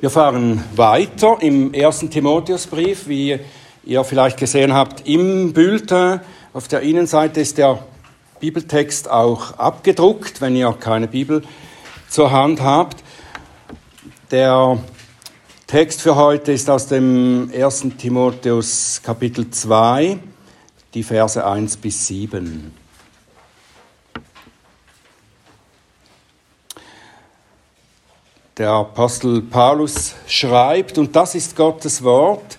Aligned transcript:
Wir 0.00 0.10
fahren 0.10 0.62
weiter 0.76 1.38
im 1.40 1.74
ersten 1.74 2.08
Timotheusbrief, 2.08 3.08
wie 3.08 3.40
ihr 3.82 4.04
vielleicht 4.04 4.38
gesehen 4.38 4.72
habt, 4.72 5.08
im 5.08 5.52
Bulletin. 5.52 6.20
Auf 6.52 6.68
der 6.68 6.82
Innenseite 6.82 7.40
ist 7.40 7.58
der 7.58 7.80
Bibeltext 8.38 9.10
auch 9.10 9.58
abgedruckt, 9.58 10.40
wenn 10.40 10.54
ihr 10.54 10.72
keine 10.78 11.08
Bibel 11.08 11.42
zur 12.08 12.30
Hand 12.30 12.60
habt. 12.62 13.02
Der 14.30 14.78
Text 15.66 16.00
für 16.00 16.14
heute 16.14 16.52
ist 16.52 16.70
aus 16.70 16.86
dem 16.86 17.50
1. 17.52 17.86
Timotheus 17.98 19.00
Kapitel 19.02 19.50
2, 19.50 20.16
die 20.94 21.02
Verse 21.02 21.44
1 21.44 21.76
bis 21.76 22.06
7. 22.06 22.72
Der 28.58 28.70
Apostel 28.70 29.42
Paulus 29.42 30.16
schreibt, 30.26 30.98
und 30.98 31.14
das 31.14 31.36
ist 31.36 31.54
Gottes 31.54 32.02
Wort, 32.02 32.58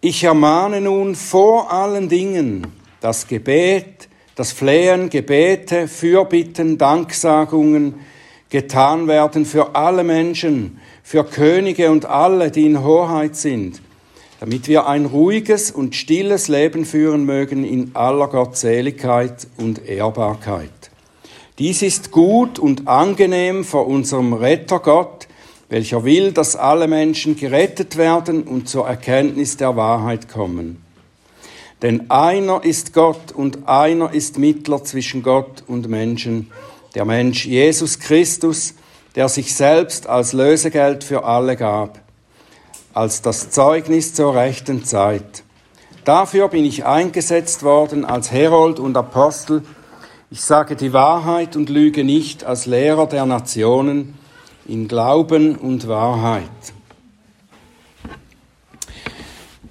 ich 0.00 0.24
ermahne 0.24 0.80
nun 0.80 1.14
vor 1.14 1.70
allen 1.70 2.08
Dingen 2.08 2.66
das 3.02 3.26
Gebet, 3.26 4.08
das 4.34 4.52
Flehen, 4.52 5.10
Gebete, 5.10 5.88
Fürbitten, 5.88 6.78
Danksagungen 6.78 7.96
getan 8.48 9.08
werden 9.08 9.44
für 9.44 9.74
alle 9.74 10.04
Menschen, 10.04 10.80
für 11.02 11.24
Könige 11.24 11.90
und 11.90 12.06
alle, 12.06 12.50
die 12.50 12.64
in 12.64 12.82
Hoheit 12.82 13.36
sind, 13.36 13.82
damit 14.40 14.68
wir 14.68 14.86
ein 14.86 15.04
ruhiges 15.04 15.70
und 15.70 15.96
stilles 15.96 16.48
Leben 16.48 16.86
führen 16.86 17.26
mögen 17.26 17.62
in 17.62 17.90
aller 17.94 18.28
Gottseligkeit 18.28 19.48
und 19.58 19.86
Ehrbarkeit. 19.86 20.87
Dies 21.58 21.82
ist 21.82 22.12
gut 22.12 22.60
und 22.60 22.86
angenehm 22.86 23.64
vor 23.64 23.88
unserem 23.88 24.32
Retter 24.32 24.78
Gott, 24.78 25.26
welcher 25.68 26.04
will, 26.04 26.32
dass 26.32 26.54
alle 26.54 26.86
Menschen 26.86 27.34
gerettet 27.34 27.96
werden 27.96 28.44
und 28.44 28.68
zur 28.68 28.86
Erkenntnis 28.86 29.56
der 29.56 29.76
Wahrheit 29.76 30.28
kommen. 30.28 30.82
Denn 31.82 32.10
einer 32.10 32.64
ist 32.64 32.92
Gott 32.92 33.32
und 33.32 33.68
einer 33.68 34.12
ist 34.12 34.38
Mittler 34.38 34.84
zwischen 34.84 35.22
Gott 35.22 35.64
und 35.66 35.88
Menschen, 35.88 36.50
der 36.94 37.04
Mensch 37.04 37.44
Jesus 37.44 37.98
Christus, 37.98 38.74
der 39.16 39.28
sich 39.28 39.54
selbst 39.54 40.06
als 40.06 40.32
Lösegeld 40.32 41.02
für 41.02 41.24
alle 41.24 41.56
gab, 41.56 42.00
als 42.94 43.20
das 43.20 43.50
Zeugnis 43.50 44.14
zur 44.14 44.34
rechten 44.34 44.84
Zeit. 44.84 45.42
Dafür 46.04 46.48
bin 46.48 46.64
ich 46.64 46.86
eingesetzt 46.86 47.64
worden 47.64 48.04
als 48.04 48.30
Herold 48.30 48.78
und 48.78 48.96
Apostel, 48.96 49.62
ich 50.30 50.42
sage 50.42 50.76
die 50.76 50.92
Wahrheit 50.92 51.56
und 51.56 51.70
lüge 51.70 52.04
nicht 52.04 52.44
als 52.44 52.66
Lehrer 52.66 53.06
der 53.06 53.24
Nationen 53.24 54.14
in 54.66 54.86
Glauben 54.86 55.56
und 55.56 55.88
Wahrheit. 55.88 56.50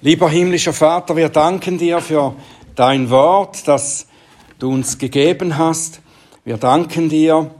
Lieber 0.00 0.28
himmlischer 0.28 0.72
Vater, 0.72 1.14
wir 1.14 1.28
danken 1.28 1.78
dir 1.78 2.00
für 2.00 2.34
dein 2.74 3.08
Wort, 3.08 3.68
das 3.68 4.08
du 4.58 4.72
uns 4.72 4.98
gegeben 4.98 5.58
hast. 5.58 6.00
Wir 6.44 6.56
danken 6.56 7.08
dir, 7.08 7.52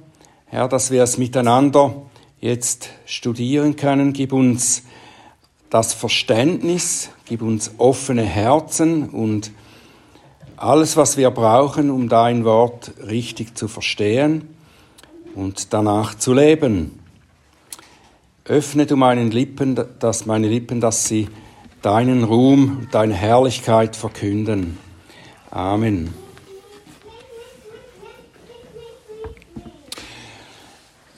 Herr, 0.47 0.67
dass 0.67 0.91
wir 0.91 1.05
es 1.05 1.19
miteinander 1.19 2.03
jetzt 2.41 2.89
studieren 3.07 3.77
können. 3.77 4.13
Gib 4.13 4.33
uns 4.33 4.83
das 5.71 5.95
Verständnis, 5.95 7.11
gib 7.27 7.43
uns 7.43 7.73
offene 7.79 8.25
Herzen 8.25 9.09
und 9.11 9.53
alles, 10.61 10.97
was 10.97 11.17
wir 11.17 11.31
brauchen, 11.31 11.91
um 11.91 12.09
dein 12.09 12.45
Wort 12.45 12.93
richtig 13.07 13.57
zu 13.57 13.69
verstehen 13.69 14.49
und 15.35 15.73
danach 15.73 16.15
zu 16.15 16.35
leben. 16.35 16.99
Öffne 18.45 18.87
du 18.87 18.97
meinen 18.97 19.31
Lippen, 19.31 19.79
dass 19.99 20.27
meine 20.27 20.49
Lippen, 20.49 20.81
dass 20.81 21.07
sie 21.07 21.29
deinen 21.83 22.25
Ruhm, 22.25 22.89
deine 22.91 23.15
Herrlichkeit 23.15 23.95
verkünden. 23.95 24.79
Amen. 25.51 26.13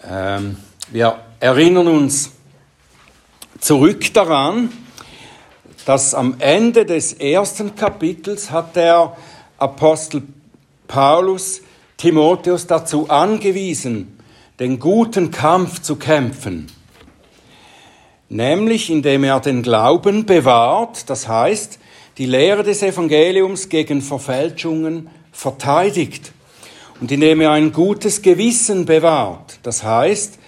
Ähm, 0.07 0.57
wir 0.91 1.21
erinnern 1.39 1.87
uns 1.87 2.33
zurück 3.61 4.13
daran, 4.13 4.71
dass 5.85 6.15
am 6.15 6.37
Ende 6.39 6.85
des 6.85 7.15
ersten 7.15 7.75
Kapitels 7.75 8.51
hat 8.51 8.77
der 8.77 9.17
Apostel 9.59 10.23
Paulus 10.87 11.63
Timotheus 11.97 12.67
dazu 12.67 13.09
angewiesen, 13.11 14.19
den 14.59 14.79
guten 14.79 15.31
Kampf 15.31 15.83
zu 15.83 15.97
kämpfen. 15.97 16.67
Nämlich 18.29 18.91
indem 18.91 19.25
er 19.25 19.41
den 19.41 19.63
Glauben 19.63 20.25
bewahrt, 20.25 21.11
das 21.11 21.29
heißt, 21.29 21.79
die 22.17 22.27
Lehre 22.27 22.63
des 22.63 22.83
Evangeliums 22.83 23.69
gegen 23.69 24.03
Verfälschungen 24.03 25.11
verteidigt. 25.33 26.33
Und 27.01 27.11
indem 27.11 27.41
er 27.41 27.53
ein 27.53 27.73
gutes 27.73 28.23
Gewissen 28.23 28.85
bewahrt, 28.85 29.59
das 29.63 29.83
heißt, 29.83 30.39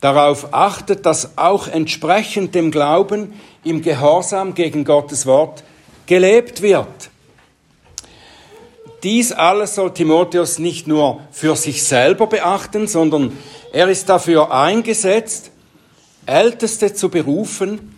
darauf 0.00 0.52
achtet, 0.52 1.06
dass 1.06 1.36
auch 1.36 1.68
entsprechend 1.68 2.54
dem 2.54 2.70
Glauben 2.70 3.34
im 3.64 3.82
Gehorsam 3.82 4.54
gegen 4.54 4.84
Gottes 4.84 5.26
Wort 5.26 5.62
gelebt 6.06 6.62
wird. 6.62 7.10
Dies 9.02 9.30
alles 9.30 9.76
soll 9.76 9.94
Timotheus 9.94 10.58
nicht 10.58 10.88
nur 10.88 11.20
für 11.30 11.54
sich 11.54 11.84
selber 11.84 12.26
beachten, 12.26 12.88
sondern 12.88 13.36
er 13.72 13.88
ist 13.88 14.08
dafür 14.08 14.52
eingesetzt, 14.52 15.52
Älteste 16.26 16.92
zu 16.94 17.08
berufen, 17.08 17.94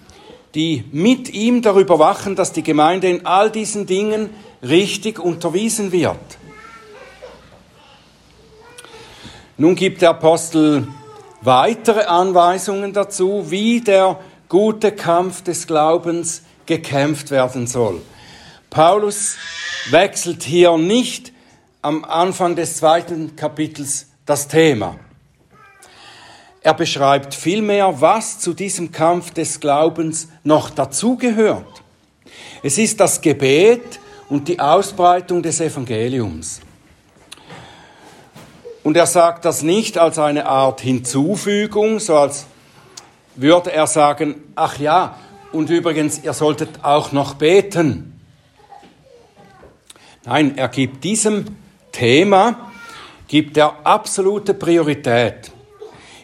die 0.54 0.84
mit 0.93 1.32
ihm 1.32 1.62
darüber 1.62 1.99
wachen, 1.99 2.37
dass 2.37 2.53
die 2.53 2.62
Gemeinde 2.62 3.09
in 3.09 3.25
all 3.25 3.50
diesen 3.50 3.87
Dingen 3.87 4.31
richtig 4.62 5.19
unterwiesen 5.19 5.93
wird. 5.93 6.19
Nun 9.56 9.75
gibt 9.75 10.03
der 10.03 10.10
Apostel 10.10 10.87
weitere 11.43 12.04
Anweisungen 12.04 12.93
dazu, 12.93 13.50
wie 13.50 13.81
der 13.81 14.19
gute 14.50 14.93
Kampf 14.93 15.43
des 15.43 15.66
Glaubens 15.66 16.43
gekämpft 16.66 17.31
werden 17.31 17.66
soll. 17.66 18.03
Paulus 18.69 19.37
wechselt 19.91 20.43
hier 20.43 20.77
nicht 20.77 21.33
am 21.81 22.05
Anfang 22.05 22.56
des 22.56 22.77
zweiten 22.77 23.37
Kapitels 23.37 24.09
das 24.27 24.49
Thema. 24.49 24.97
Er 26.62 26.75
beschreibt 26.75 27.34
vielmehr, 27.34 28.03
was 28.03 28.38
zu 28.41 28.53
diesem 28.53 28.93
Kampf 28.93 29.31
des 29.31 29.61
Glaubens 29.61 30.28
noch 30.44 30.69
dazugehört. 30.69 31.82
Es 32.62 32.77
ist 32.77 33.00
das 33.00 33.21
Gebet 33.22 34.00
und 34.28 34.49
die 34.49 34.61
Ausbreitung 34.61 35.43
des 35.43 35.61
Evangeliums. 35.61 36.61
Und 38.82 38.97
er 38.97 39.06
sagt 39.06 39.44
das 39.44 39.62
nicht 39.62 39.97
als 39.97 40.19
eine 40.19 40.47
Art 40.47 40.81
Hinzufügung, 40.81 42.00
so 42.00 42.17
als 42.17 42.47
würde 43.36 43.72
er 43.72 43.86
sagen, 43.86 44.52
ach 44.54 44.78
ja, 44.78 45.16
und 45.52 45.70
übrigens, 45.70 46.22
ihr 46.22 46.32
solltet 46.32 46.84
auch 46.84 47.12
noch 47.12 47.34
beten. 47.34 48.20
Nein, 50.24 50.56
er 50.56 50.68
gibt 50.68 51.02
diesem 51.02 51.56
Thema, 51.92 52.70
gibt 53.26 53.56
er 53.56 53.84
absolute 53.84 54.54
Priorität, 54.54 55.50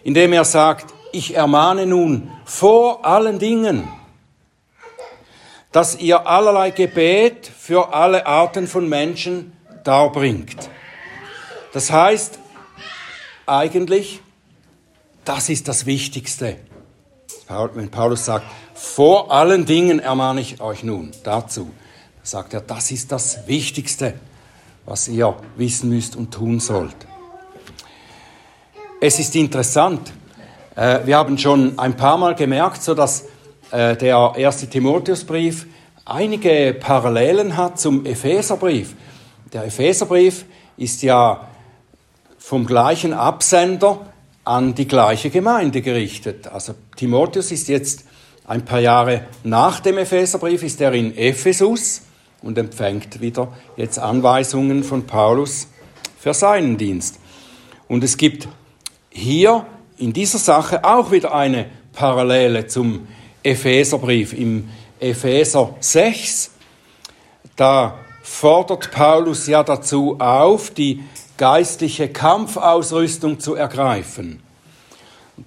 indem 0.05 0.33
er 0.33 0.45
sagt, 0.45 0.93
ich 1.13 1.35
ermahne 1.35 1.87
nun 1.87 2.31
vor 2.45 3.05
allen 3.05 3.39
Dingen, 3.39 3.89
dass 5.73 5.99
ihr 5.99 6.27
allerlei 6.27 6.71
Gebet 6.71 7.51
für 7.59 7.93
alle 7.93 8.27
Arten 8.27 8.67
von 8.67 8.89
Menschen 8.89 9.53
darbringt. 9.83 10.69
Das 11.73 11.91
heißt 11.91 12.39
eigentlich, 13.47 14.21
das 15.25 15.49
ist 15.49 15.69
das 15.69 15.87
Wichtigste. 15.87 16.57
Wenn 17.75 17.91
Paulus 17.91 18.25
sagt, 18.25 18.47
vor 18.75 19.33
allen 19.33 19.67
Dingen 19.67 20.01
ermahne 20.01 20.41
ich 20.41 20.61
euch 20.61 20.83
nun 20.83 21.13
dazu, 21.23 21.71
sagt 22.23 22.55
er, 22.55 22.61
das 22.61 22.91
ist 22.91 23.13
das 23.13 23.47
Wichtigste, 23.47 24.15
was 24.85 25.09
ihr 25.09 25.35
wissen 25.57 25.91
müsst 25.91 26.17
und 26.17 26.33
tun 26.33 26.61
sollt. 26.61 26.97
Es 29.01 29.19
ist 29.19 29.37
interessant, 29.37 30.13
äh, 30.75 31.01
wir 31.05 31.17
haben 31.17 31.39
schon 31.39 31.79
ein 31.79 31.97
paar 31.97 32.19
Mal 32.19 32.35
gemerkt, 32.35 32.83
so 32.83 32.95
dass 32.95 33.25
äh, 33.71 33.97
der 33.97 34.33
erste 34.37 34.67
Timotheusbrief 34.69 35.67
einige 36.05 36.75
Parallelen 36.79 37.57
hat 37.57 37.81
zum 37.81 38.07
Epheserbrief. 38.07 38.95
Der 39.53 39.65
Epheserbrief 39.65 40.45
ist 40.77 41.03
ja 41.03 41.49
vom 42.39 42.67
gleichen 42.67 43.13
Absender 43.13 44.07
an 44.47 44.77
die 44.77 44.87
gleiche 44.87 45.29
Gemeinde 45.29 45.83
gerichtet. 45.83 46.47
Also 46.47 46.75
Timotheus 46.95 47.51
ist 47.51 47.69
jetzt 47.69 48.05
ein 48.47 48.65
paar 48.65 48.79
Jahre 48.79 49.27
nach 49.43 49.81
dem 49.81 49.99
Epheserbrief, 49.99 50.63
ist 50.63 50.81
er 50.81 50.93
in 50.93 51.17
Ephesus 51.17 52.03
und 52.43 52.57
empfängt 52.57 53.21
wieder 53.21 53.53
jetzt 53.77 53.99
Anweisungen 53.99 54.85
von 54.85 55.05
Paulus 55.05 55.67
für 56.17 56.33
seinen 56.33 56.77
Dienst. 56.77 57.19
Und 57.89 58.05
es 58.05 58.17
gibt 58.17 58.47
hier 59.11 59.67
in 59.99 60.13
dieser 60.13 60.39
Sache 60.39 60.85
auch 60.85 61.11
wieder 61.11 61.35
eine 61.35 61.67
Parallele 61.93 62.69
zum 62.69 63.09
Epheserbrief. 63.43 64.33
Im 64.33 64.69
Epheser 65.01 65.75
6, 65.81 66.53
da 67.57 67.99
fordert 68.23 68.93
Paulus 68.93 69.49
ja 69.49 69.65
dazu 69.65 70.21
auf, 70.21 70.71
die 70.71 71.03
geistliche 71.37 72.09
Kampfausrüstung 72.09 73.41
zu 73.41 73.55
ergreifen. 73.55 74.43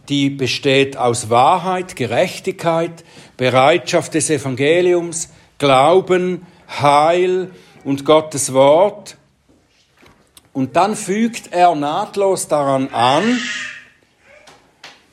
Die 0.08 0.30
besteht 0.30 0.98
aus 0.98 1.30
Wahrheit, 1.30 1.96
Gerechtigkeit, 1.96 3.04
Bereitschaft 3.38 4.14
des 4.14 4.30
Evangeliums, 4.30 5.30
Glauben, 5.58 6.46
Heil 6.70 7.52
und 7.84 8.06
Gottes 8.06 8.54
Wort. 8.54 9.18
Und 10.54 10.76
dann 10.76 10.96
fügt 10.96 11.52
er 11.52 11.74
nahtlos 11.76 12.48
daran 12.48 12.90
an, 12.90 13.40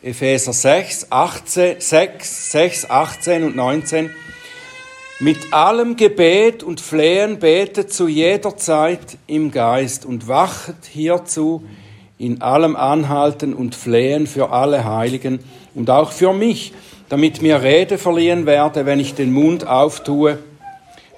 Epheser 0.02 0.52
6, 0.52 1.10
18, 1.10 1.80
6, 1.80 2.52
6, 2.52 2.90
18 2.90 3.44
und 3.44 3.56
19, 3.56 4.10
mit 5.18 5.52
allem 5.52 5.96
Gebet 5.96 6.62
und 6.62 6.80
Flehen 6.80 7.38
betet 7.38 7.92
zu 7.92 8.06
jeder 8.06 8.56
Zeit 8.56 9.16
im 9.26 9.50
Geist 9.50 10.04
und 10.04 10.28
wachet 10.28 10.84
hierzu 10.90 11.64
in 12.18 12.42
allem 12.42 12.76
Anhalten 12.76 13.54
und 13.54 13.74
Flehen 13.74 14.26
für 14.26 14.50
alle 14.50 14.84
Heiligen 14.84 15.40
und 15.74 15.90
auch 15.90 16.12
für 16.12 16.32
mich, 16.32 16.72
damit 17.08 17.40
mir 17.40 17.62
Rede 17.62 17.98
verliehen 17.98 18.46
werde, 18.46 18.84
wenn 18.84 19.00
ich 19.00 19.14
den 19.14 19.32
Mund 19.32 19.66
auftue, 19.66 20.38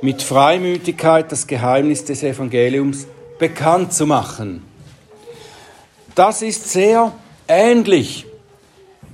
mit 0.00 0.22
Freimütigkeit 0.22 1.32
das 1.32 1.46
Geheimnis 1.46 2.04
des 2.04 2.22
Evangeliums 2.22 3.08
bekannt 3.38 3.92
zu 3.92 4.06
machen. 4.06 4.62
Das 6.14 6.42
ist 6.42 6.70
sehr 6.70 7.12
ähnlich 7.48 8.26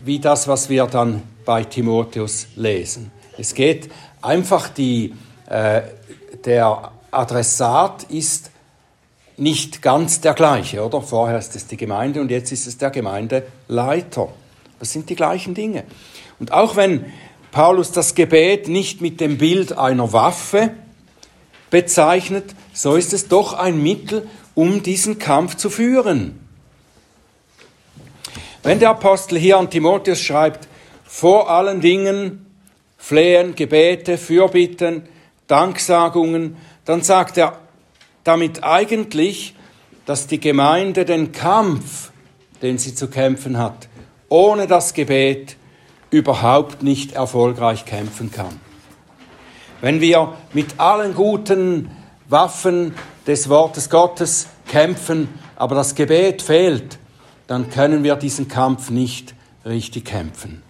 wie 0.04 0.18
das, 0.18 0.46
was 0.46 0.68
wir 0.68 0.86
dann 0.86 1.22
bei 1.46 1.64
Timotheus 1.64 2.48
lesen. 2.56 3.10
Es 3.36 3.54
geht 3.54 3.90
einfach 4.24 4.68
die, 4.68 5.14
äh, 5.48 5.82
der 6.44 6.92
Adressat 7.10 8.04
ist 8.04 8.50
nicht 9.36 9.82
ganz 9.82 10.20
der 10.20 10.34
gleiche, 10.34 10.84
oder? 10.84 11.00
Vorher 11.00 11.38
ist 11.38 11.56
es 11.56 11.66
die 11.66 11.76
Gemeinde 11.76 12.20
und 12.20 12.30
jetzt 12.30 12.52
ist 12.52 12.66
es 12.66 12.78
der 12.78 12.90
Gemeindeleiter. 12.90 14.28
Das 14.78 14.92
sind 14.92 15.10
die 15.10 15.16
gleichen 15.16 15.54
Dinge. 15.54 15.84
Und 16.38 16.52
auch 16.52 16.76
wenn 16.76 17.12
Paulus 17.50 17.92
das 17.92 18.14
Gebet 18.14 18.68
nicht 18.68 19.00
mit 19.00 19.20
dem 19.20 19.38
Bild 19.38 19.76
einer 19.76 20.12
Waffe 20.12 20.70
bezeichnet, 21.70 22.54
so 22.72 22.96
ist 22.96 23.12
es 23.12 23.28
doch 23.28 23.54
ein 23.54 23.82
Mittel, 23.82 24.28
um 24.54 24.82
diesen 24.82 25.18
Kampf 25.18 25.56
zu 25.56 25.70
führen. 25.70 26.38
Wenn 28.62 28.78
der 28.78 28.90
Apostel 28.90 29.38
hier 29.38 29.58
an 29.58 29.70
Timotheus 29.70 30.20
schreibt, 30.20 30.68
vor 31.04 31.50
allen 31.50 31.80
Dingen 31.80 32.43
Flehen, 33.04 33.54
Gebete, 33.54 34.16
Fürbitten, 34.16 35.02
Danksagungen, 35.46 36.56
dann 36.86 37.02
sagt 37.02 37.36
er 37.36 37.58
damit 38.24 38.64
eigentlich, 38.64 39.54
dass 40.06 40.26
die 40.26 40.40
Gemeinde 40.40 41.04
den 41.04 41.30
Kampf, 41.30 42.12
den 42.62 42.78
sie 42.78 42.94
zu 42.94 43.08
kämpfen 43.08 43.58
hat, 43.58 43.90
ohne 44.30 44.66
das 44.66 44.94
Gebet 44.94 45.58
überhaupt 46.08 46.82
nicht 46.82 47.12
erfolgreich 47.12 47.84
kämpfen 47.84 48.30
kann. 48.30 48.58
Wenn 49.82 50.00
wir 50.00 50.38
mit 50.54 50.80
allen 50.80 51.12
guten 51.14 51.90
Waffen 52.30 52.94
des 53.26 53.50
Wortes 53.50 53.90
Gottes 53.90 54.46
kämpfen, 54.66 55.28
aber 55.56 55.74
das 55.74 55.94
Gebet 55.94 56.40
fehlt, 56.40 56.98
dann 57.48 57.68
können 57.68 58.02
wir 58.02 58.16
diesen 58.16 58.48
Kampf 58.48 58.88
nicht 58.88 59.34
richtig 59.66 60.06
kämpfen. 60.06 60.63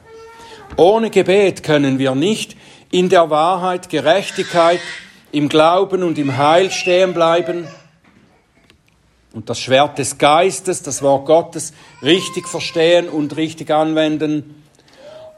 Ohne 0.77 1.11
Gebet 1.11 1.63
können 1.63 2.01
wir 2.01 2.17
nicht 2.17 2.57
in 2.91 3.09
der 3.09 3.31
Wahrheit, 3.31 3.89
Gerechtigkeit, 3.91 4.81
im 5.31 5.49
Glauben 5.49 6.03
und 6.03 6.19
im 6.19 6.37
Heil 6.37 6.73
stehen 6.73 7.15
bleiben 7.15 7.69
und 9.33 9.49
das 9.51 9.61
Schwert 9.61 9.99
des 9.99 10.19
Geistes, 10.19 10.83
das 10.83 11.01
Wort 11.03 11.27
Gottes, 11.27 11.75
richtig 12.03 12.49
verstehen 12.49 13.09
und 13.09 13.37
richtig 13.37 13.71
anwenden. 13.71 14.65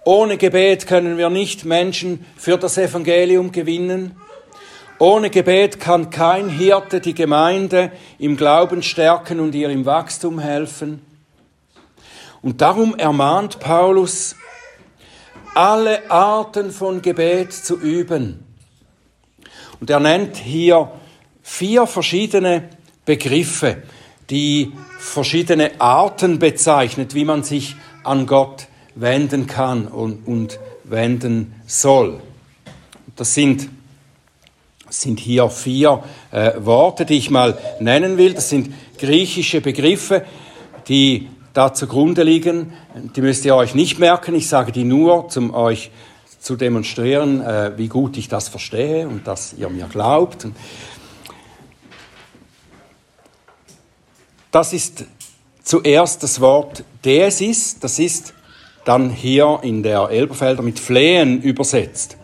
Ohne 0.07 0.39
Gebet 0.39 0.87
können 0.87 1.19
wir 1.19 1.29
nicht 1.29 1.67
Menschen 1.67 2.25
für 2.37 2.57
das 2.57 2.79
Evangelium 2.79 3.53
gewinnen. 3.53 4.17
Ohne 4.99 5.29
Gebet 5.29 5.81
kann 5.81 6.09
kein 6.09 6.49
Hirte 6.49 7.01
die 7.01 7.15
Gemeinde 7.15 7.93
im 8.19 8.39
Glauben 8.39 8.83
stärken 8.83 9.41
und 9.41 9.55
ihr 9.55 9.69
im 9.69 9.85
Wachstum 9.85 10.39
helfen. 10.39 11.03
Und 12.41 12.63
darum 12.63 12.95
ermahnt 12.95 13.61
Paulus, 13.61 14.37
alle 15.57 16.11
Arten 16.11 16.71
von 16.71 17.01
Gebet 17.01 17.53
zu 17.53 17.79
üben. 17.79 18.45
Und 19.81 19.89
er 19.89 20.01
nennt 20.01 20.37
hier 20.37 20.91
vier 21.43 21.87
verschiedene 21.87 22.69
Begriffe, 23.05 23.83
die 24.29 24.73
verschiedene 24.99 25.81
Arten 25.81 26.39
bezeichnet, 26.39 27.15
wie 27.15 27.25
man 27.25 27.43
sich 27.43 27.77
an 28.05 28.27
Gott 28.27 28.67
wenden 28.95 29.47
kann 29.47 29.87
und, 29.89 30.27
und 30.27 30.59
wenden 30.85 31.55
soll. 31.67 32.21
Das 33.15 33.33
sind, 33.33 33.69
sind 34.91 35.21
hier 35.21 35.49
vier 35.49 36.03
äh, 36.33 36.53
Worte, 36.59 37.07
die 37.07 37.17
ich 37.17 37.31
mal 37.31 37.57
nennen 37.81 38.19
will. 38.19 38.35
Das 38.35 38.51
sind 38.51 38.75
griechische 38.99 39.61
Begriffe, 39.61 40.25
die 40.89 41.29
da 41.57 41.73
zugrunde 41.73 42.23
liegen. 42.23 42.75
Die 43.15 43.23
müsst 43.23 43.47
ihr 43.47 43.57
euch 43.57 43.75
nicht 43.75 43.99
merken. 43.99 44.35
Ich 44.35 44.47
sage 44.47 44.73
die 44.73 44.85
nur, 44.85 45.35
um 45.37 45.55
euch 45.55 45.91
zu 46.39 46.55
demonstrieren, 46.55 47.41
äh, 47.41 47.73
wie 47.79 47.89
gut 47.89 48.19
ich 48.19 48.29
das 48.29 48.49
verstehe 48.49 49.09
und 49.09 49.27
dass 49.27 49.55
ihr 49.55 49.71
mir 49.71 49.87
glaubt. 49.87 50.47
Das 54.51 54.75
ist 54.75 55.07
zuerst 55.65 56.23
das 56.23 56.43
Wort 56.43 56.85
Desis, 57.05 57.79
das 57.81 57.99
ist 57.99 58.35
dann 58.85 59.09
hier 59.09 59.61
in 59.63 59.83
der 59.83 60.11
Elberfelder 60.11 60.63
mit 60.63 60.79
Flehen 60.79 61.41
übersetzt. 61.41 62.19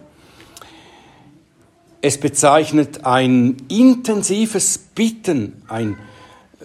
Es 2.03 2.21
bezeichnet 2.21 3.07
ein 3.07 3.57
intensives 3.69 4.77
Bitten, 4.77 5.63
ein 5.69 5.97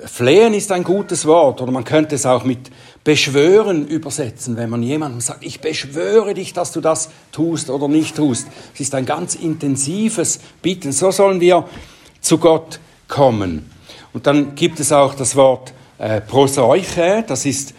Flehen 0.06 0.54
ist 0.54 0.72
ein 0.72 0.84
gutes 0.84 1.26
Wort 1.26 1.62
oder 1.62 1.72
man 1.72 1.84
könnte 1.84 2.16
es 2.16 2.26
auch 2.26 2.44
mit 2.44 2.70
beschwören 3.04 3.88
übersetzen, 3.88 4.58
wenn 4.58 4.70
man 4.70 4.84
jemandem 4.84 5.22
sagt, 5.22 5.44
ich 5.46 5.62
beschwöre 5.62 6.34
dich, 6.34 6.54
dass 6.54 6.72
du 6.72 6.82
das 6.82 7.10
tust 7.32 7.70
oder 7.70 7.88
nicht 7.88 8.16
tust. 8.18 8.48
Es 8.74 8.82
ist 8.82 8.96
ein 8.96 9.06
ganz 9.06 9.36
intensives 9.36 10.40
Bitten. 10.62 10.92
So 10.92 11.12
sollen 11.12 11.40
wir 11.40 11.66
zu 12.22 12.38
Gott 12.38 12.80
kommen. 13.08 13.72
Und 14.14 14.28
dann 14.28 14.56
gibt 14.56 14.80
es 14.80 14.92
auch 14.92 15.14
das 15.14 15.36
Wort 15.36 15.74
äh, 16.00 16.22
Proseuche, 16.22 17.24
das 17.26 17.46
ist, 17.46 17.74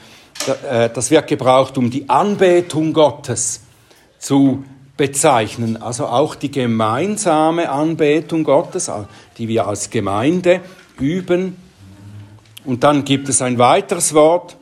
äh, 0.70 0.88
das 0.88 1.10
wird 1.10 1.26
gebraucht, 1.26 1.78
um 1.78 1.90
die 1.90 2.08
Anbetung 2.08 2.92
Gottes 2.92 3.60
zu 4.18 4.64
bezeichnen. 4.96 5.76
Also 5.76 6.06
auch 6.06 6.34
die 6.34 6.50
gemeinsame 6.50 7.70
Anbetung 7.70 8.44
Gottes, 8.44 8.90
die 9.37 9.46
wir 9.46 9.66
als 9.66 9.90
Gemeinde 9.90 10.60
üben 10.98 11.67
und 12.68 12.84
dann 12.84 13.06
gibt 13.06 13.30
es 13.30 13.40
ein 13.40 13.56
weiteres 13.56 14.12
Wort, 14.12 14.58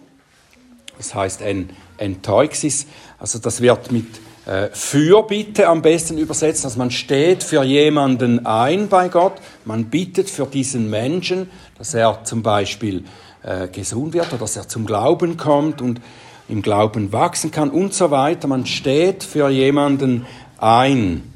das 0.97 1.13
heißt 1.13 1.43
en, 1.43 1.71
Enteuxis, 1.99 2.87
also 3.19 3.41
das 3.41 3.61
wird 3.61 3.91
mit 3.91 4.07
äh, 4.47 4.69
Fürbitte 4.73 5.67
am 5.67 5.83
besten 5.83 6.17
übersetzt, 6.17 6.65
also 6.65 6.79
man 6.79 6.93
steht 6.93 7.43
für 7.43 7.65
jemanden 7.65 8.47
ein 8.47 8.87
bei 8.87 9.09
Gott, 9.09 9.33
man 9.65 9.87
bittet 9.87 10.31
für 10.31 10.47
diesen 10.47 10.89
Menschen, 10.89 11.51
dass 11.79 11.95
er 11.95 12.23
zum 12.23 12.45
Beispiel 12.45 13.03
äh, 13.43 13.67
gesund 13.67 14.15
wird 14.15 14.29
oder 14.29 14.39
dass 14.39 14.55
er 14.55 14.69
zum 14.69 14.87
Glauben 14.87 15.37
kommt 15.37 15.83
und 15.83 16.01
im 16.49 16.63
Glauben 16.63 17.13
wachsen 17.13 17.51
kann 17.51 17.71
und 17.71 17.93
so 17.93 18.13
weiter. 18.13 18.47
Man 18.47 18.67
steht 18.67 19.25
für 19.25 19.49
jemanden 19.49 20.27
ein. 20.59 21.33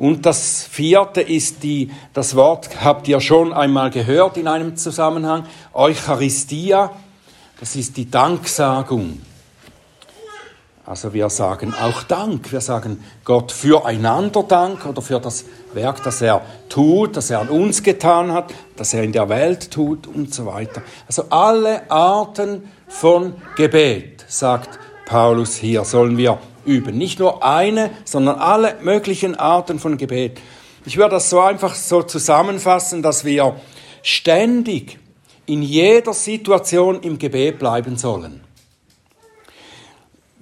Und 0.00 0.24
das 0.24 0.62
vierte 0.62 1.20
ist 1.20 1.62
die, 1.62 1.90
das 2.14 2.34
Wort 2.34 2.82
habt 2.82 3.06
ihr 3.06 3.20
schon 3.20 3.52
einmal 3.52 3.90
gehört 3.90 4.38
in 4.38 4.48
einem 4.48 4.74
Zusammenhang, 4.74 5.44
Eucharistia, 5.74 6.90
das 7.60 7.76
ist 7.76 7.98
die 7.98 8.10
Danksagung. 8.10 9.20
Also 10.86 11.12
wir 11.12 11.28
sagen 11.28 11.74
auch 11.74 12.02
Dank. 12.04 12.50
Wir 12.50 12.62
sagen 12.62 13.04
Gott 13.26 13.52
füreinander 13.52 14.42
Dank 14.42 14.86
oder 14.86 15.02
für 15.02 15.20
das 15.20 15.44
Werk, 15.74 16.02
das 16.02 16.22
er 16.22 16.40
tut, 16.70 17.18
das 17.18 17.28
er 17.28 17.40
an 17.40 17.50
uns 17.50 17.82
getan 17.82 18.32
hat, 18.32 18.54
das 18.76 18.94
er 18.94 19.02
in 19.02 19.12
der 19.12 19.28
Welt 19.28 19.70
tut 19.70 20.06
und 20.06 20.32
so 20.32 20.46
weiter. 20.46 20.80
Also 21.06 21.24
alle 21.28 21.90
Arten 21.90 22.70
von 22.88 23.34
Gebet, 23.54 24.24
sagt 24.28 24.78
Paulus 25.04 25.56
hier, 25.56 25.84
sollen 25.84 26.16
wir 26.16 26.38
üben. 26.70 26.96
Nicht 26.96 27.18
nur 27.18 27.44
eine, 27.44 27.90
sondern 28.04 28.36
alle 28.36 28.76
möglichen 28.82 29.34
Arten 29.34 29.78
von 29.78 29.96
Gebet. 29.96 30.40
Ich 30.86 30.96
würde 30.96 31.16
das 31.16 31.28
so 31.28 31.40
einfach 31.40 31.74
so 31.74 32.02
zusammenfassen, 32.02 33.02
dass 33.02 33.24
wir 33.24 33.56
ständig 34.02 34.98
in 35.46 35.62
jeder 35.62 36.14
Situation 36.14 37.00
im 37.00 37.18
Gebet 37.18 37.58
bleiben 37.58 37.96
sollen. 37.96 38.42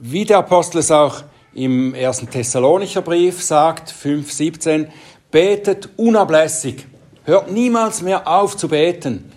wie 0.00 0.24
der 0.24 0.38
Apostel 0.38 0.78
es 0.78 0.92
auch 0.92 1.22
im 1.54 1.92
ersten 1.94 2.30
Thessalonicher 2.30 3.02
Brief 3.02 3.42
sagt, 3.42 3.92
5,17, 3.92 4.86
betet 5.30 5.88
unablässig. 5.96 6.86
Hört 7.24 7.50
niemals 7.50 8.00
mehr 8.00 8.28
auf 8.28 8.56
zu 8.56 8.68
beten. 8.68 9.32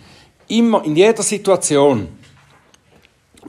Immer, 0.47 0.85
in 0.85 0.95
jeder 0.95 1.23
Situation. 1.23 2.09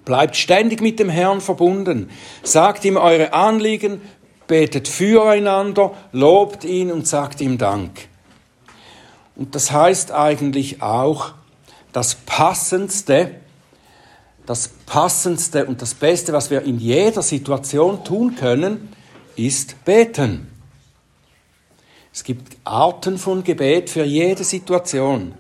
Bleibt 0.05 0.37
ständig 0.37 0.81
mit 0.81 0.99
dem 0.99 1.09
Herrn 1.09 1.41
verbunden. 1.41 2.11
Sagt 2.43 2.85
ihm 2.85 2.97
eure 2.97 3.33
Anliegen, 3.33 4.01
betet 4.47 4.89
füreinander, 4.89 5.93
lobt 6.13 6.65
ihn 6.65 6.91
und 6.91 7.07
sagt 7.07 7.41
ihm 7.41 7.59
Dank. 7.59 8.09
Und 9.37 9.55
das 9.55 9.71
heißt 9.71 10.13
eigentlich 10.13 10.83
auch, 10.83 11.33
das 11.93 12.15
Passendste, 12.15 13.37
das 14.47 14.69
Passendste 14.87 15.67
und 15.67 15.81
das 15.83 15.95
Beste, 15.95 16.33
was 16.33 16.51
wir 16.51 16.63
in 16.63 16.79
jeder 16.79 17.23
Situation 17.23 18.05
tun 18.05 18.35
können, 18.35 18.89
ist 19.37 19.85
beten. 19.85 20.49
Es 22.13 22.25
gibt 22.25 22.57
Arten 22.65 23.17
von 23.19 23.43
Gebet 23.43 23.89
für 23.89 24.05
jede 24.05 24.45
Situation. 24.45 25.35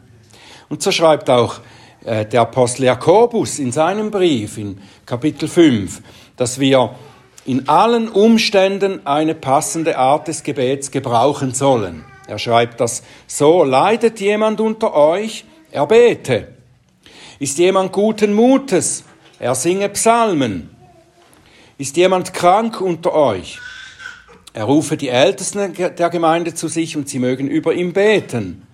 Und 0.68 0.82
so 0.82 0.90
schreibt 0.90 1.28
auch 1.28 1.60
der 2.04 2.40
Apostel 2.40 2.84
Jakobus 2.84 3.58
in 3.58 3.72
seinem 3.72 4.10
Brief 4.10 4.58
in 4.58 4.78
Kapitel 5.06 5.48
5, 5.48 6.02
dass 6.36 6.58
wir 6.58 6.96
in 7.44 7.68
allen 7.68 8.08
Umständen 8.08 9.06
eine 9.06 9.34
passende 9.34 9.98
Art 9.98 10.28
des 10.28 10.42
Gebets 10.42 10.90
gebrauchen 10.90 11.54
sollen. 11.54 12.04
Er 12.26 12.38
schreibt 12.38 12.80
das 12.80 13.02
so, 13.26 13.64
leidet 13.64 14.20
jemand 14.20 14.60
unter 14.60 14.94
euch, 14.94 15.44
er 15.70 15.86
bete. 15.86 16.48
Ist 17.38 17.58
jemand 17.58 17.92
guten 17.92 18.34
Mutes, 18.34 19.04
er 19.38 19.54
singe 19.54 19.88
Psalmen. 19.88 20.70
Ist 21.78 21.96
jemand 21.96 22.32
krank 22.32 22.80
unter 22.80 23.12
euch, 23.12 23.58
er 24.54 24.64
rufe 24.64 24.96
die 24.96 25.08
Ältesten 25.08 25.74
der 25.74 26.10
Gemeinde 26.10 26.54
zu 26.54 26.68
sich 26.68 26.96
und 26.96 27.08
sie 27.08 27.18
mögen 27.18 27.48
über 27.48 27.72
ihm 27.72 27.92
beten. 27.92 28.66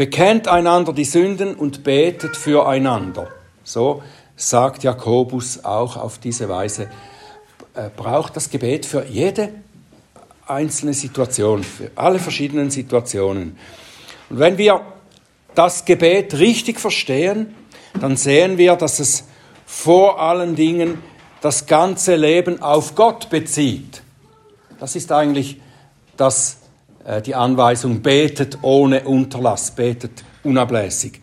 Bekennt 0.00 0.48
einander 0.48 0.94
die 0.94 1.04
Sünden 1.04 1.54
und 1.54 1.84
betet 1.84 2.34
füreinander. 2.34 3.28
So 3.64 4.02
sagt 4.34 4.82
Jakobus 4.82 5.62
auch 5.62 5.98
auf 5.98 6.16
diese 6.16 6.48
Weise, 6.48 6.88
äh, 7.74 7.90
braucht 7.94 8.34
das 8.34 8.48
Gebet 8.48 8.86
für 8.86 9.04
jede 9.04 9.50
einzelne 10.46 10.94
Situation, 10.94 11.62
für 11.62 11.90
alle 11.96 12.18
verschiedenen 12.18 12.70
Situationen. 12.70 13.58
Und 14.30 14.38
wenn 14.38 14.56
wir 14.56 14.80
das 15.54 15.84
Gebet 15.84 16.32
richtig 16.32 16.80
verstehen, 16.80 17.54
dann 18.00 18.16
sehen 18.16 18.56
wir, 18.56 18.76
dass 18.76 19.00
es 19.00 19.24
vor 19.66 20.18
allen 20.18 20.56
Dingen 20.56 21.02
das 21.42 21.66
ganze 21.66 22.16
Leben 22.16 22.62
auf 22.62 22.94
Gott 22.94 23.28
bezieht. 23.28 24.00
Das 24.78 24.96
ist 24.96 25.12
eigentlich 25.12 25.60
das 26.16 26.59
die 27.24 27.34
Anweisung, 27.34 28.02
betet 28.02 28.58
ohne 28.62 29.04
Unterlass, 29.04 29.70
betet 29.70 30.24
unablässig. 30.44 31.20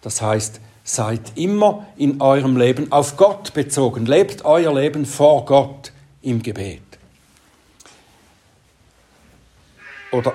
Das 0.00 0.20
heißt, 0.20 0.60
seid 0.84 1.20
immer 1.36 1.86
in 1.96 2.20
eurem 2.20 2.56
Leben 2.56 2.90
auf 2.90 3.16
Gott 3.16 3.54
bezogen, 3.54 4.06
lebt 4.06 4.44
euer 4.44 4.74
Leben 4.74 5.06
vor 5.06 5.44
Gott 5.44 5.92
im 6.22 6.42
Gebet. 6.42 6.82
Oder 10.10 10.32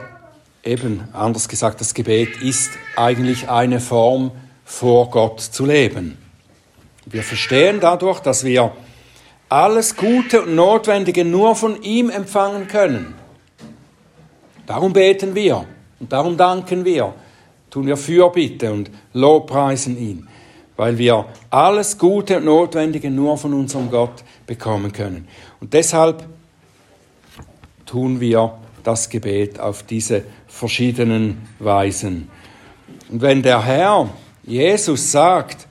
eben 0.63 1.08
anders 1.13 1.48
gesagt, 1.48 1.82
das 1.82 1.94
Gebet 1.94 2.41
ist 2.41 2.72
eigentlich 2.96 3.50
eine 3.50 3.79
Form, 3.79 4.32
vor 4.65 5.10
Gott 5.12 5.39
zu 5.39 5.65
leben. 5.65 6.17
Wir 7.06 7.24
verstehen 7.24 7.79
dadurch, 7.79 8.20
dass 8.20 8.44
wir 8.44 8.74
alles 9.48 9.96
Gute 9.96 10.41
und 10.41 10.56
Notwendige 10.56 11.24
nur 11.24 11.56
von 11.56 11.82
ihm 11.84 12.10
empfangen 12.10 12.67
können. 12.67 13.15
Darum 14.68 14.94
beten 14.94 15.34
wir 15.34 15.66
und 16.00 16.12
darum 16.12 16.38
danken 16.38 16.86
wir, 16.86 17.14
tun 17.72 17.88
wir 17.88 17.98
Fürbitte 17.98 18.72
und 18.72 18.92
Lobpreisen 19.14 19.98
ihn, 19.98 20.28
weil 20.76 20.98
wir 20.98 21.26
alles 21.50 21.98
Gute 21.98 22.38
und 22.38 22.46
Notwendige 22.46 23.10
nur 23.10 23.38
von 23.38 23.54
unserem 23.54 23.90
Gott 23.90 24.24
bekommen 24.46 24.92
können. 24.92 25.28
Und 25.60 25.74
deshalb 25.74 26.24
tun 27.86 28.20
wir 28.20 28.54
das 28.84 29.10
Gebet 29.10 29.60
auf 29.60 29.84
diese 29.84 30.24
verschiedenen 30.48 31.48
Weisen. 31.60 32.30
Und 33.10 33.22
wenn 33.22 33.42
der 33.42 33.64
Herr 33.66 34.10
Jesus 34.44 35.12
sagt, 35.12 35.68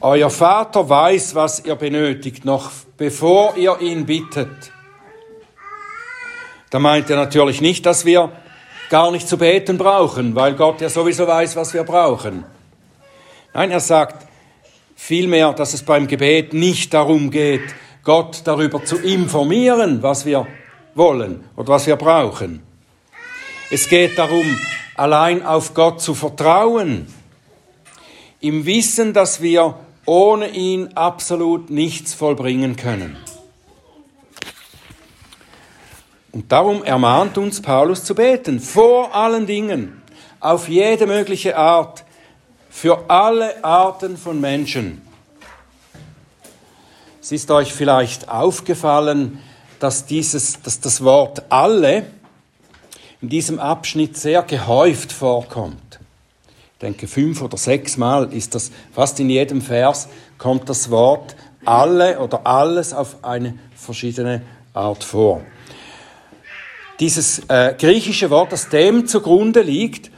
euer 0.00 0.30
Vater 0.30 0.88
weiß, 0.88 1.34
was 1.34 1.64
ihr 1.64 1.76
benötigt, 1.76 2.44
noch 2.44 2.70
bevor 2.96 3.56
ihr 3.56 3.80
ihn 3.80 4.04
bittet, 4.04 4.72
da 6.72 6.78
meint 6.78 7.10
er 7.10 7.16
natürlich 7.16 7.60
nicht, 7.60 7.84
dass 7.84 8.06
wir 8.06 8.32
gar 8.88 9.10
nicht 9.10 9.28
zu 9.28 9.36
beten 9.36 9.76
brauchen, 9.76 10.34
weil 10.34 10.54
Gott 10.54 10.80
ja 10.80 10.88
sowieso 10.88 11.26
weiß, 11.26 11.54
was 11.54 11.74
wir 11.74 11.84
brauchen. 11.84 12.44
Nein, 13.52 13.70
er 13.70 13.80
sagt 13.80 14.26
vielmehr, 14.96 15.52
dass 15.52 15.74
es 15.74 15.82
beim 15.82 16.06
Gebet 16.06 16.54
nicht 16.54 16.94
darum 16.94 17.30
geht, 17.30 17.60
Gott 18.04 18.40
darüber 18.44 18.82
zu 18.86 18.96
informieren, 18.96 20.02
was 20.02 20.24
wir 20.24 20.46
wollen 20.94 21.44
oder 21.56 21.68
was 21.68 21.86
wir 21.86 21.96
brauchen. 21.96 22.62
Es 23.70 23.86
geht 23.90 24.16
darum, 24.16 24.46
allein 24.94 25.44
auf 25.44 25.74
Gott 25.74 26.00
zu 26.00 26.14
vertrauen, 26.14 27.06
im 28.40 28.64
Wissen, 28.64 29.12
dass 29.12 29.42
wir 29.42 29.74
ohne 30.06 30.48
ihn 30.48 30.88
absolut 30.94 31.68
nichts 31.68 32.14
vollbringen 32.14 32.76
können. 32.76 33.18
Und 36.32 36.50
darum 36.50 36.82
ermahnt 36.82 37.36
uns 37.36 37.60
Paulus 37.60 38.04
zu 38.04 38.14
beten, 38.14 38.58
vor 38.58 39.14
allen 39.14 39.46
Dingen, 39.46 40.02
auf 40.40 40.68
jede 40.68 41.06
mögliche 41.06 41.56
Art, 41.56 42.04
für 42.70 43.10
alle 43.10 43.62
Arten 43.62 44.16
von 44.16 44.40
Menschen. 44.40 45.02
Es 47.20 47.30
ist 47.30 47.50
euch 47.50 47.72
vielleicht 47.72 48.30
aufgefallen, 48.30 49.40
dass, 49.78 50.06
dieses, 50.06 50.60
dass 50.62 50.80
das 50.80 51.04
Wort 51.04 51.42
alle 51.50 52.06
in 53.20 53.28
diesem 53.28 53.60
Abschnitt 53.60 54.16
sehr 54.16 54.42
gehäuft 54.42 55.12
vorkommt. 55.12 56.00
Ich 56.74 56.78
denke, 56.80 57.06
fünf 57.06 57.42
oder 57.42 57.58
sechs 57.58 57.96
Mal 57.96 58.32
ist 58.32 58.54
das, 58.54 58.72
fast 58.92 59.20
in 59.20 59.28
jedem 59.28 59.60
Vers 59.60 60.08
kommt 60.38 60.68
das 60.68 60.90
Wort 60.90 61.36
alle 61.64 62.18
oder 62.18 62.44
alles 62.46 62.92
auf 62.92 63.22
eine 63.22 63.56
verschiedene 63.76 64.42
Art 64.72 65.04
vor 65.04 65.42
dieses 67.02 67.40
äh, 67.48 67.74
griechische 67.76 68.30
Wort, 68.30 68.52
das 68.52 68.68
dem 68.68 69.08
zugrunde 69.08 69.62
liegt, 69.62 70.12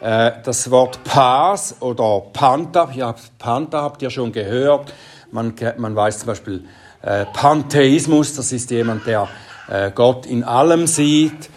äh, 0.00 0.32
das 0.42 0.70
Wort 0.70 1.04
Pas 1.04 1.76
oder 1.80 2.22
Pantha, 2.32 2.90
ja, 2.94 3.14
Pantha 3.38 3.82
habt 3.82 4.00
ihr 4.00 4.08
schon 4.08 4.32
gehört, 4.32 4.94
man, 5.32 5.52
man 5.76 5.94
weiß 5.94 6.20
zum 6.20 6.28
Beispiel 6.28 6.64
äh, 7.02 7.26
Pantheismus, 7.26 8.34
das 8.34 8.52
ist 8.52 8.70
jemand, 8.70 9.06
der 9.06 9.28
äh, 9.68 9.90
Gott 9.94 10.24
in 10.24 10.44
allem 10.44 10.86
sieht, 10.86 11.50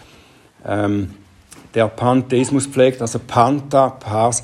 ähm, 0.66 1.14
der 1.74 1.88
Pantheismus 1.88 2.66
pflegt, 2.66 3.00
also 3.00 3.20
Pantha, 3.20 3.88
Pas. 3.88 4.42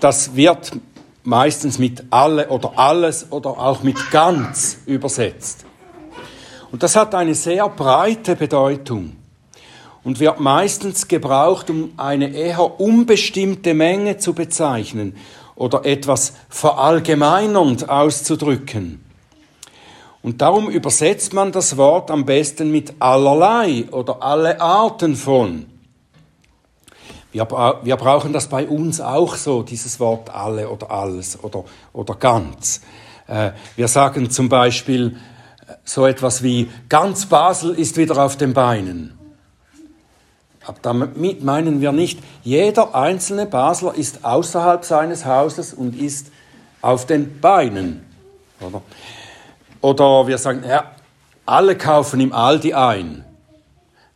Das 0.00 0.34
wird 0.34 0.72
meistens 1.24 1.78
mit 1.78 2.04
alle 2.08 2.48
oder 2.48 2.78
alles 2.78 3.30
oder 3.30 3.50
auch 3.50 3.82
mit 3.82 3.98
ganz 4.10 4.78
übersetzt. 4.86 5.66
Und 6.72 6.82
das 6.82 6.96
hat 6.96 7.14
eine 7.14 7.34
sehr 7.34 7.68
breite 7.68 8.36
Bedeutung 8.36 9.16
und 10.04 10.20
wird 10.20 10.40
meistens 10.40 11.08
gebraucht, 11.08 11.68
um 11.70 11.92
eine 11.96 12.32
eher 12.32 12.80
unbestimmte 12.80 13.74
Menge 13.74 14.18
zu 14.18 14.34
bezeichnen 14.34 15.16
oder 15.56 15.84
etwas 15.84 16.34
verallgemeinernd 16.48 17.88
auszudrücken. 17.88 19.04
Und 20.22 20.42
darum 20.42 20.68
übersetzt 20.68 21.32
man 21.32 21.50
das 21.50 21.76
Wort 21.76 22.10
am 22.10 22.24
besten 22.24 22.70
mit 22.70 22.94
allerlei 22.98 23.86
oder 23.90 24.22
alle 24.22 24.60
Arten 24.60 25.16
von. 25.16 25.66
Wir, 27.32 27.48
wir 27.82 27.96
brauchen 27.96 28.32
das 28.32 28.48
bei 28.48 28.66
uns 28.66 29.00
auch 29.00 29.36
so, 29.36 29.62
dieses 29.62 30.00
Wort 30.00 30.30
alle 30.30 30.68
oder 30.68 30.90
alles 30.90 31.42
oder, 31.42 31.64
oder 31.92 32.14
ganz. 32.14 32.80
Äh, 33.28 33.52
wir 33.76 33.88
sagen 33.88 34.30
zum 34.30 34.48
Beispiel, 34.48 35.16
so 35.84 36.06
etwas 36.06 36.42
wie 36.42 36.70
ganz 36.88 37.26
Basel 37.26 37.74
ist 37.74 37.96
wieder 37.96 38.22
auf 38.22 38.36
den 38.36 38.54
Beinen. 38.54 39.18
Aber 40.66 40.78
damit 40.82 41.42
meinen 41.42 41.80
wir 41.80 41.92
nicht, 41.92 42.20
jeder 42.42 42.94
einzelne 42.94 43.46
Basler 43.46 43.94
ist 43.94 44.24
außerhalb 44.24 44.84
seines 44.84 45.24
Hauses 45.24 45.72
und 45.74 45.98
ist 45.98 46.30
auf 46.82 47.06
den 47.06 47.40
Beinen. 47.40 48.04
Oder, 48.60 48.82
oder 49.80 50.26
wir 50.26 50.38
sagen, 50.38 50.62
ja, 50.68 50.92
alle 51.46 51.76
kaufen 51.76 52.20
im 52.20 52.32
Aldi 52.32 52.74
ein. 52.74 53.24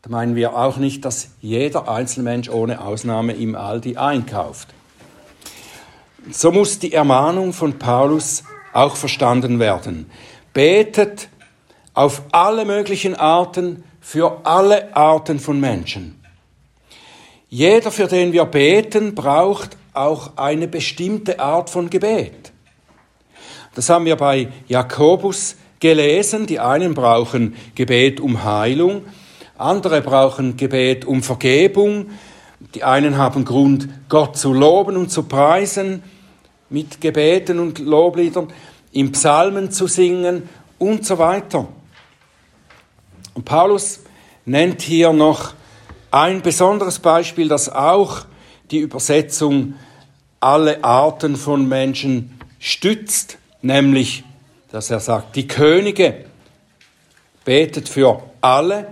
Da 0.03 0.11
meinen 0.11 0.37
wir 0.37 0.55
auch 0.55 0.77
nicht, 0.77 1.05
dass 1.05 1.29
jeder 1.41 1.89
einzelne 1.89 2.25
Mensch 2.25 2.51
ohne 2.51 2.85
Ausnahme 2.85 3.33
im 3.33 3.57
Aldi 3.57 3.97
einkauft. 3.97 4.69
So 6.31 6.53
muss 6.53 6.79
die 6.79 6.93
Ermahnung 6.93 7.53
von 7.53 7.79
Paulus 7.79 8.45
auch 8.73 8.97
verstanden 8.97 9.59
werden. 9.59 10.11
betet 10.53 11.29
auf 11.95 12.23
alle 12.33 12.65
möglichen 12.65 13.15
Arten 13.15 13.85
für 14.01 14.41
alle 14.45 14.95
Arten 14.95 15.39
von 15.39 15.59
Menschen. 15.59 16.21
Jeder, 17.49 17.91
für 17.91 18.09
den 18.09 18.33
wir 18.33 18.45
beten, 18.45 19.15
braucht 19.15 19.77
auch 19.93 20.33
eine 20.37 20.69
bestimmte 20.69 21.39
Art 21.39 21.71
von 21.71 21.89
Gebet. 21.89 22.53
Das 23.75 23.89
haben 23.89 24.05
wir 24.05 24.17
bei 24.17 24.49
Jakobus 24.67 25.57
gelesen. 25.81 26.47
Die 26.47 26.61
einen 26.61 26.95
brauchen 26.95 27.55
Gebet 27.75 28.21
um 28.21 28.45
Heilung, 28.45 29.03
andere 29.57 30.01
brauchen 30.01 30.57
Gebet 30.57 31.05
um 31.05 31.23
Vergebung. 31.23 32.11
Die 32.75 32.83
einen 32.83 33.19
haben 33.19 33.45
Grund, 33.45 33.89
Gott 34.09 34.37
zu 34.37 34.53
loben 34.53 34.97
und 34.97 35.11
zu 35.11 35.25
preisen 35.25 36.03
mit 36.71 37.01
Gebeten 37.01 37.61
und 37.61 37.79
Lobliedern, 37.79 38.49
im 38.93 39.13
Psalmen 39.13 39.71
zu 39.71 39.87
singen 39.87 40.49
und 40.79 41.05
so 41.05 41.19
weiter. 41.19 41.69
Und 43.35 43.45
Paulus 43.45 44.01
nennt 44.45 44.83
hier 44.83 45.13
noch 45.13 45.55
ein 46.11 46.43
besonderes 46.43 46.99
Beispiel, 46.99 47.49
das 47.49 47.69
auch 47.69 48.25
die 48.71 48.79
Übersetzung 48.79 49.75
alle 50.41 50.85
Arten 50.85 51.37
von 51.37 51.69
Menschen 51.69 52.39
stützt, 52.59 53.39
nämlich, 53.63 54.25
dass 54.71 54.91
er 54.91 55.01
sagt, 55.01 55.37
die 55.37 55.49
Könige 55.49 56.25
betet 57.45 57.89
für 57.89 58.23
alle, 58.41 58.89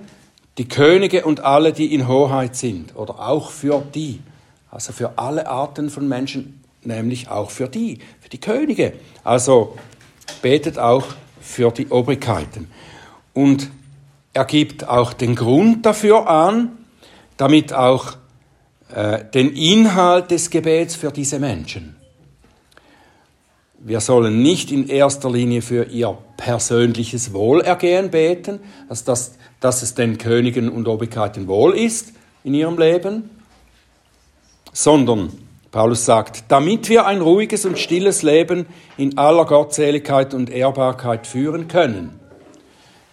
die 0.58 0.68
Könige 0.68 1.24
und 1.24 1.40
alle, 1.40 1.72
die 1.72 1.94
in 1.94 2.08
Hoheit 2.08 2.56
sind, 2.56 2.96
oder 2.96 3.20
auch 3.20 3.50
für 3.50 3.82
die, 3.94 4.20
also 4.70 4.92
für 4.92 5.18
alle 5.18 5.46
Arten 5.46 5.90
von 5.90 6.08
Menschen, 6.08 6.62
nämlich 6.82 7.28
auch 7.28 7.50
für 7.50 7.68
die, 7.68 7.98
für 8.20 8.28
die 8.28 8.40
Könige. 8.40 8.94
Also 9.24 9.76
betet 10.40 10.78
auch 10.78 11.04
für 11.40 11.70
die 11.70 11.88
Obrigkeiten. 11.88 12.70
Und 13.34 13.70
er 14.32 14.44
gibt 14.44 14.88
auch 14.88 15.12
den 15.12 15.34
Grund 15.34 15.84
dafür 15.84 16.28
an, 16.28 16.78
damit 17.36 17.72
auch 17.72 18.14
äh, 18.94 19.24
den 19.24 19.52
Inhalt 19.54 20.30
des 20.30 20.50
Gebets 20.50 20.94
für 20.94 21.10
diese 21.10 21.38
Menschen. 21.38 21.96
Wir 23.78 24.00
sollen 24.00 24.42
nicht 24.42 24.70
in 24.70 24.88
erster 24.88 25.30
Linie 25.30 25.60
für 25.60 25.86
ihr 25.86 26.16
persönliches 26.36 27.32
Wohlergehen 27.32 28.10
beten, 28.10 28.60
also 28.88 29.04
dass, 29.06 29.34
dass 29.60 29.82
es 29.82 29.94
den 29.94 30.18
Königen 30.18 30.68
und 30.68 30.86
Obrigkeiten 30.86 31.48
wohl 31.48 31.76
ist 31.76 32.12
in 32.44 32.54
ihrem 32.54 32.78
Leben, 32.78 33.28
sondern 34.72 35.32
Paulus 35.72 36.04
sagt, 36.04 36.44
damit 36.48 36.88
wir 36.88 37.06
ein 37.06 37.22
ruhiges 37.22 37.64
und 37.64 37.78
stilles 37.78 38.22
Leben 38.22 38.66
in 38.96 39.18
aller 39.18 39.46
Gottseligkeit 39.46 40.32
und 40.32 40.50
Ehrbarkeit 40.50 41.26
führen 41.26 41.66
können. 41.66 42.20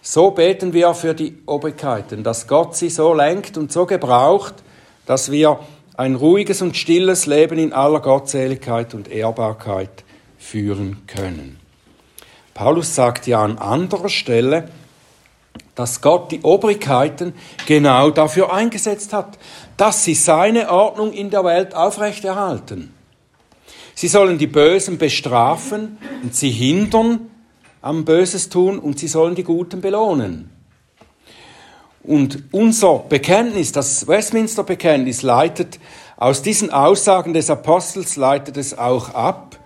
So 0.02 0.30
beten 0.30 0.72
wir 0.72 0.94
für 0.94 1.14
die 1.14 1.36
Obrigkeiten, 1.46 2.22
dass 2.22 2.46
Gott 2.46 2.74
sie 2.74 2.88
so 2.88 3.12
lenkt 3.12 3.58
und 3.58 3.70
so 3.70 3.84
gebraucht, 3.84 4.54
dass 5.04 5.30
wir 5.30 5.60
ein 5.96 6.14
ruhiges 6.14 6.62
und 6.62 6.76
stilles 6.76 7.26
Leben 7.26 7.58
in 7.58 7.72
aller 7.74 8.00
Gottseligkeit 8.00 8.94
und 8.94 9.08
Ehrbarkeit 9.08 10.04
führen 10.38 11.02
können. 11.06 11.60
Paulus 12.54 12.94
sagt 12.94 13.26
ja 13.26 13.42
an 13.42 13.58
anderer 13.58 14.08
Stelle, 14.08 14.70
dass 15.74 16.00
Gott 16.00 16.32
die 16.32 16.42
Obrigkeiten 16.42 17.34
genau 17.66 18.10
dafür 18.10 18.52
eingesetzt 18.52 19.12
hat, 19.12 19.38
dass 19.76 20.04
sie 20.04 20.14
seine 20.14 20.70
Ordnung 20.70 21.12
in 21.12 21.30
der 21.30 21.44
Welt 21.44 21.74
aufrechterhalten. 21.74 22.94
Sie 23.94 24.08
sollen 24.08 24.38
die 24.38 24.46
Bösen 24.46 24.96
bestrafen 24.96 25.98
und 26.22 26.34
sie 26.34 26.50
hindern 26.50 27.30
am 27.82 28.04
Böses 28.04 28.48
tun 28.48 28.78
und 28.78 28.98
sie 28.98 29.08
sollen 29.08 29.34
die 29.34 29.44
Guten 29.44 29.80
belohnen. 29.80 30.50
Und 32.02 32.44
unser 32.50 33.00
Bekenntnis, 33.00 33.72
das 33.72 34.06
Westminster 34.06 34.64
Bekenntnis, 34.64 35.22
leitet 35.22 35.78
aus 36.16 36.42
diesen 36.42 36.70
Aussagen 36.70 37.34
des 37.34 37.50
Apostels 37.50 38.16
leitet 38.16 38.56
es 38.56 38.76
auch 38.76 39.14
ab. 39.14 39.58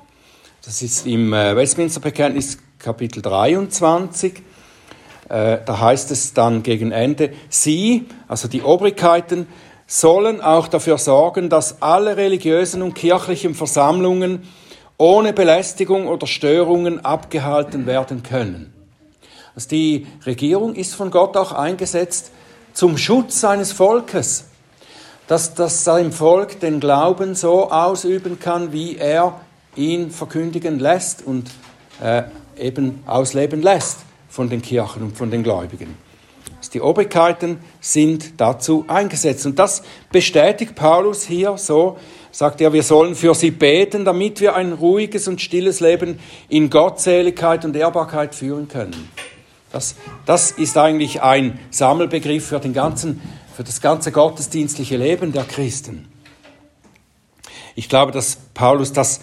Das 0.64 0.82
ist 0.82 1.06
im 1.06 1.32
äh, 1.32 1.56
Westminster 1.56 2.00
Bekenntnis 2.00 2.58
Kapitel 2.78 3.22
23 3.22 4.42
äh, 5.28 5.58
da 5.64 5.80
heißt 5.80 6.10
es 6.10 6.34
dann 6.34 6.62
gegen 6.62 6.92
Ende, 6.92 7.32
Sie, 7.48 8.06
also 8.28 8.48
die 8.48 8.62
Obrigkeiten, 8.62 9.46
sollen 9.86 10.40
auch 10.40 10.68
dafür 10.68 10.98
sorgen, 10.98 11.48
dass 11.48 11.82
alle 11.82 12.16
religiösen 12.16 12.82
und 12.82 12.94
kirchlichen 12.94 13.54
Versammlungen 13.54 14.42
ohne 14.96 15.32
Belästigung 15.32 16.06
oder 16.06 16.26
Störungen 16.26 17.04
abgehalten 17.04 17.86
werden 17.86 18.22
können. 18.22 18.72
Also 19.54 19.68
die 19.68 20.06
Regierung 20.26 20.74
ist 20.74 20.94
von 20.94 21.10
Gott 21.10 21.36
auch 21.36 21.52
eingesetzt 21.52 22.32
zum 22.72 22.98
Schutz 22.98 23.40
seines 23.40 23.72
Volkes, 23.72 24.46
dass, 25.26 25.54
dass 25.54 25.84
sein 25.84 26.12
Volk 26.12 26.60
den 26.60 26.80
Glauben 26.80 27.34
so 27.34 27.70
ausüben 27.70 28.38
kann, 28.38 28.72
wie 28.72 28.96
er 28.96 29.40
ihn 29.76 30.10
verkündigen 30.10 30.78
lässt 30.78 31.24
und 31.24 31.50
äh, 32.02 32.24
eben 32.58 33.02
ausleben 33.06 33.62
lässt 33.62 33.98
von 34.28 34.48
den 34.48 34.62
Kirchen 34.62 35.02
und 35.02 35.16
von 35.16 35.30
den 35.30 35.42
Gläubigen. 35.42 35.96
Die 36.72 36.80
Obrigkeiten 36.80 37.58
sind 37.80 38.40
dazu 38.40 38.84
eingesetzt. 38.88 39.46
Und 39.46 39.58
das 39.60 39.82
bestätigt 40.10 40.74
Paulus 40.74 41.22
hier 41.22 41.56
so, 41.56 41.98
sagt 42.34 42.60
er, 42.60 42.72
wir 42.72 42.82
sollen 42.82 43.14
für 43.14 43.32
sie 43.32 43.52
beten, 43.52 44.04
damit 44.04 44.40
wir 44.40 44.56
ein 44.56 44.72
ruhiges 44.72 45.28
und 45.28 45.40
stilles 45.40 45.78
Leben 45.78 46.18
in 46.48 46.68
Gottseligkeit 46.68 47.64
und 47.64 47.76
Ehrbarkeit 47.76 48.34
führen 48.34 48.66
können. 48.66 49.08
Das, 49.70 49.94
das 50.26 50.50
ist 50.50 50.76
eigentlich 50.76 51.22
ein 51.22 51.60
Sammelbegriff 51.70 52.44
für, 52.44 52.58
den 52.58 52.72
ganzen, 52.72 53.20
für 53.56 53.62
das 53.62 53.80
ganze 53.80 54.10
gottesdienstliche 54.10 54.96
Leben 54.96 55.30
der 55.32 55.44
Christen. 55.44 56.08
Ich 57.76 57.88
glaube, 57.88 58.10
dass 58.10 58.36
Paulus 58.52 58.92
das 58.92 59.20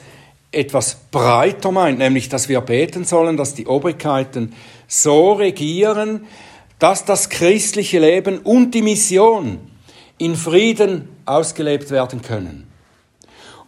etwas 0.54 0.96
breiter 1.12 1.74
meint, 1.74 2.00
nämlich 2.00 2.30
dass 2.30 2.48
wir 2.48 2.62
beten 2.62 3.04
sollen, 3.04 3.36
dass 3.36 3.54
die 3.54 3.68
Obrigkeiten 3.68 4.54
so 4.88 5.34
regieren, 5.34 6.28
dass 6.80 7.04
das 7.04 7.30
christliche 7.30 8.00
Leben 8.00 8.38
und 8.38 8.72
die 8.72 8.82
Mission 8.82 9.60
in 10.18 10.36
Frieden 10.36 11.10
ausgelebt 11.26 11.92
werden 11.92 12.22
können, 12.22 12.71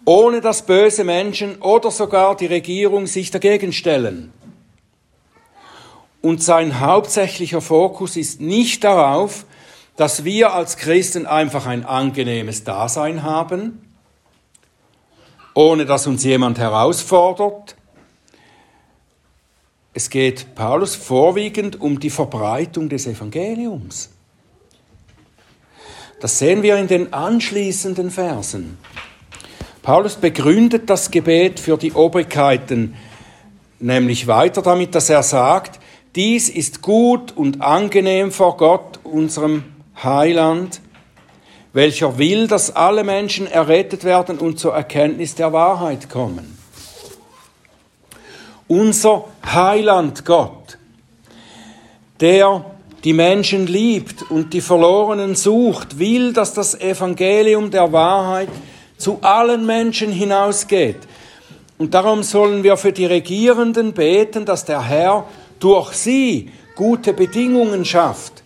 ohne 0.05 0.41
dass 0.41 0.65
böse 0.65 1.03
Menschen 1.03 1.61
oder 1.61 1.91
sogar 1.91 2.35
die 2.35 2.45
Regierung 2.45 3.07
sich 3.07 3.31
dagegen 3.31 3.71
stellen. 3.71 4.33
Und 6.21 6.41
sein 6.41 6.79
hauptsächlicher 6.79 7.61
Fokus 7.61 8.15
ist 8.15 8.41
nicht 8.41 8.83
darauf, 8.83 9.45
dass 9.95 10.23
wir 10.23 10.53
als 10.53 10.77
Christen 10.77 11.25
einfach 11.25 11.65
ein 11.65 11.85
angenehmes 11.85 12.63
Dasein 12.63 13.23
haben, 13.23 13.93
ohne 15.53 15.85
dass 15.85 16.07
uns 16.07 16.23
jemand 16.23 16.57
herausfordert. 16.57 17.75
Es 19.93 20.09
geht 20.09 20.55
Paulus 20.55 20.95
vorwiegend 20.95 21.79
um 21.79 21.99
die 21.99 22.09
Verbreitung 22.09 22.89
des 22.89 23.05
Evangeliums. 23.05 24.09
Das 26.19 26.39
sehen 26.39 26.63
wir 26.63 26.77
in 26.77 26.87
den 26.87 27.13
anschließenden 27.13 28.09
Versen. 28.09 28.77
Paulus 29.83 30.15
begründet 30.15 30.89
das 30.89 31.11
Gebet 31.11 31.59
für 31.59 31.77
die 31.77 31.91
Obrigkeiten 31.91 32.95
nämlich 33.83 34.27
weiter 34.27 34.61
damit, 34.61 34.95
dass 34.95 35.09
er 35.09 35.23
sagt, 35.23 35.79
dies 36.15 36.49
ist 36.49 36.81
gut 36.81 37.35
und 37.35 37.61
angenehm 37.61 38.31
vor 38.31 38.57
Gott, 38.57 38.99
unserem 39.03 39.65
Heiland, 40.01 40.79
welcher 41.73 42.17
will, 42.17 42.47
dass 42.47 42.75
alle 42.75 43.03
Menschen 43.03 43.45
errettet 43.45 44.03
werden 44.03 44.37
und 44.37 44.57
zur 44.57 44.73
Erkenntnis 44.73 45.35
der 45.35 45.51
Wahrheit 45.51 46.09
kommen. 46.09 46.57
Unser 48.67 49.25
Heiland 49.45 50.23
Gott, 50.23 50.77
der 52.21 52.63
die 53.03 53.13
Menschen 53.13 53.67
liebt 53.67 54.31
und 54.31 54.53
die 54.53 54.61
Verlorenen 54.61 55.35
sucht, 55.35 55.99
will, 55.99 56.31
dass 56.31 56.53
das 56.53 56.79
Evangelium 56.79 57.69
der 57.69 57.91
Wahrheit 57.91 58.49
zu 58.97 59.19
allen 59.21 59.65
Menschen 59.65 60.11
hinausgeht. 60.11 60.99
Und 61.77 61.93
darum 61.93 62.23
sollen 62.23 62.63
wir 62.63 62.77
für 62.77 62.91
die 62.91 63.05
Regierenden 63.05 63.93
beten, 63.93 64.45
dass 64.45 64.65
der 64.65 64.83
Herr 64.83 65.25
durch 65.59 65.93
sie 65.93 66.51
gute 66.75 67.13
Bedingungen 67.13 67.85
schafft, 67.85 68.43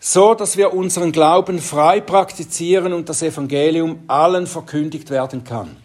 so 0.00 0.34
dass 0.34 0.56
wir 0.56 0.72
unseren 0.74 1.12
Glauben 1.12 1.58
frei 1.58 2.00
praktizieren 2.00 2.92
und 2.92 3.08
das 3.08 3.22
Evangelium 3.22 4.00
allen 4.06 4.46
verkündigt 4.46 5.10
werden 5.10 5.44
kann. 5.44 5.76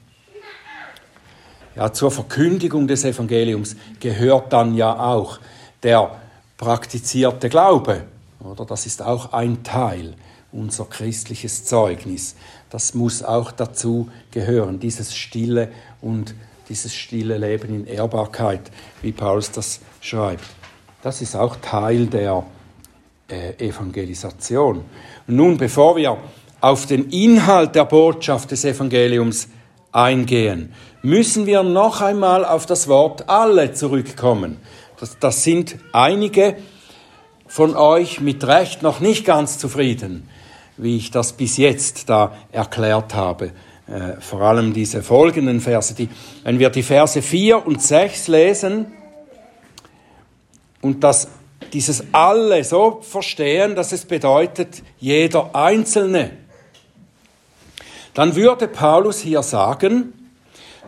Ja, 1.76 1.94
zur 1.94 2.12
Verkündigung 2.12 2.88
des 2.88 3.06
Evangeliums 3.06 3.78
gehört 4.00 4.52
dann 4.52 4.76
ja 4.76 5.00
auch 5.00 5.40
der 5.84 6.12
praktizierte 6.58 7.50
Glaube, 7.50 8.04
oder? 8.44 8.66
Das 8.66 8.86
ist 8.86 9.02
auch 9.02 9.32
ein 9.32 9.64
Teil 9.64 10.16
unser 10.52 10.86
christliches 10.86 11.66
Zeugnis. 11.66 12.36
Das 12.72 12.94
muss 12.94 13.22
auch 13.22 13.52
dazu 13.52 14.10
gehören, 14.32 14.80
dieses 14.80 15.16
stille 15.16 15.70
und 16.02 16.34
dieses 16.70 16.96
stille 16.96 17.38
Leben 17.38 17.76
in 17.76 17.86
Ehrbarkeit, 17.86 18.72
wie 19.02 19.12
Paulus 19.12 19.52
das 19.52 19.82
schreibt. 20.00 20.46
Das 21.02 21.22
ist 21.22 21.36
auch 21.36 21.58
Teil 21.58 22.08
der 22.08 22.46
äh, 23.30 23.68
Evangelisation. 23.68 24.86
Und 25.28 25.36
nun, 25.36 25.58
bevor 25.58 25.98
wir 25.98 26.18
auf 26.62 26.86
den 26.86 27.10
Inhalt 27.10 27.76
der 27.76 27.86
Botschaft 27.86 28.52
des 28.52 28.64
Evangeliums 28.64 29.50
eingehen, 29.92 30.74
müssen 31.02 31.46
wir 31.46 31.64
noch 31.64 32.00
einmal 32.02 32.46
auf 32.46 32.66
das 32.66 32.88
Wort 32.88 33.28
alle 33.28 33.74
zurückkommen. 33.74 34.58
Das, 35.00 35.18
das 35.20 35.44
sind 35.44 35.76
einige 35.92 36.56
von 37.48 37.76
euch 37.76 38.22
mit 38.22 38.46
Recht 38.46 38.82
noch 38.82 39.02
nicht 39.02 39.26
ganz 39.26 39.58
zufrieden, 39.58 40.30
wie 40.78 40.98
ich 40.98 41.12
das 41.12 41.34
bis 41.34 41.58
jetzt 41.58 42.10
da 42.10 42.36
erklärt 42.52 43.14
habe. 43.14 43.52
Äh, 43.88 44.20
vor 44.22 44.42
allem 44.42 44.74
diese 44.74 45.04
folgenden 45.04 45.60
Verse. 45.60 45.94
Die, 45.94 46.10
wenn 46.44 46.60
wir 46.60 46.70
die 46.70 46.84
Verse 46.84 47.22
4 47.22 47.66
und 47.66 47.82
6 47.82 48.28
lesen 48.30 48.94
und 50.82 51.04
das, 51.04 51.28
dieses 51.74 52.06
alle 52.12 52.64
so 52.64 53.02
verstehen, 53.02 53.76
dass 53.76 53.92
es 53.92 54.06
bedeutet 54.06 54.82
jeder 55.00 55.56
Einzelne, 55.56 56.32
dann 58.14 58.36
würde 58.36 58.68
Paulus 58.68 59.20
hier 59.20 59.44
sagen, 59.44 60.14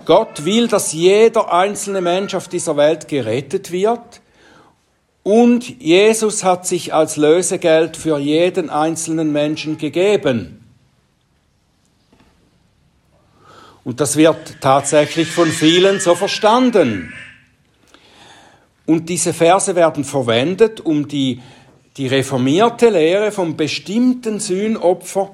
Gott 0.06 0.44
will, 0.44 0.68
dass 0.68 0.92
jeder 0.92 1.54
einzelne 1.54 2.02
Mensch 2.02 2.36
auf 2.36 2.48
dieser 2.48 2.76
Welt 2.76 3.08
gerettet 3.08 3.72
wird 3.72 4.22
und 5.24 5.82
Jesus 5.82 6.44
hat 6.44 6.68
sich 6.68 6.94
als 6.94 7.16
Lösegeld 7.16 7.96
für 7.96 8.20
jeden 8.20 8.70
einzelnen 8.70 9.32
Menschen 9.32 9.78
gegeben. 9.78 10.60
Und 13.86 14.00
das 14.00 14.18
wird 14.18 14.58
tatsächlich 14.62 15.30
von 15.32 15.50
vielen 15.50 16.00
so 16.00 16.16
verstanden. 16.16 17.14
Und 18.86 19.08
diese 19.08 19.34
Verse 19.34 19.76
werden 19.76 20.04
verwendet, 20.04 20.82
um 20.82 21.08
die, 21.08 21.42
die 21.96 22.08
reformierte 22.08 22.90
Lehre 22.90 23.32
vom 23.32 23.56
bestimmten 23.56 24.42
Sühnopfer 24.42 25.34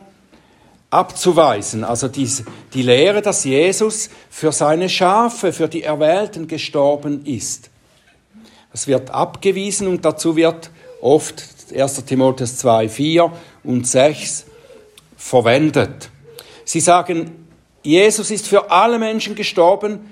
abzuweisen. 0.91 1.83
Also 1.83 2.07
die, 2.07 2.29
die 2.73 2.81
Lehre, 2.83 3.23
dass 3.23 3.43
Jesus 3.43 4.09
für 4.29 4.51
seine 4.51 4.89
Schafe, 4.89 5.51
für 5.51 5.67
die 5.67 5.83
Erwählten 5.83 6.47
gestorben 6.47 7.25
ist. 7.25 7.69
Das 8.71 8.87
wird 8.87 9.09
abgewiesen 9.09 9.87
und 9.87 10.05
dazu 10.05 10.35
wird 10.35 10.69
oft 11.01 11.43
1. 11.75 12.05
Timotheus 12.05 12.57
2, 12.57 12.89
4 12.89 13.31
und 13.63 13.87
6 13.87 14.45
verwendet. 15.17 16.09
Sie 16.65 16.79
sagen, 16.79 17.47
Jesus 17.81 18.31
ist 18.31 18.47
für 18.47 18.69
alle 18.71 18.99
Menschen 18.99 19.35
gestorben, 19.35 20.11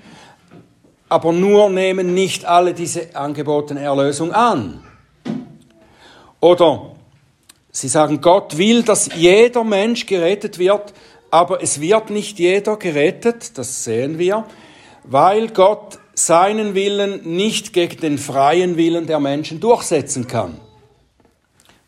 aber 1.08 1.32
nur 1.32 1.70
nehmen 1.70 2.14
nicht 2.14 2.44
alle 2.44 2.74
diese 2.74 3.14
angebotene 3.14 3.80
Erlösung 3.80 4.32
an. 4.32 4.82
Oder 6.40 6.92
sie 7.70 7.88
sagen, 7.88 8.20
Gott 8.20 8.58
will, 8.58 8.82
dass 8.82 9.10
jeder 9.14 9.64
Mensch 9.64 10.06
gerettet 10.06 10.58
wird, 10.58 10.92
aber 11.30 11.62
es 11.62 11.80
wird 11.80 12.10
nicht 12.10 12.38
jeder 12.38 12.76
gerettet, 12.76 13.56
das 13.58 13.84
sehen 13.84 14.18
wir, 14.18 14.44
weil 15.04 15.48
Gott 15.48 15.98
seinen 16.18 16.74
Willen 16.74 17.36
nicht 17.36 17.72
gegen 17.72 18.00
den 18.00 18.18
freien 18.18 18.76
Willen 18.76 19.06
der 19.06 19.20
Menschen 19.20 19.60
durchsetzen 19.60 20.26
kann. 20.26 20.60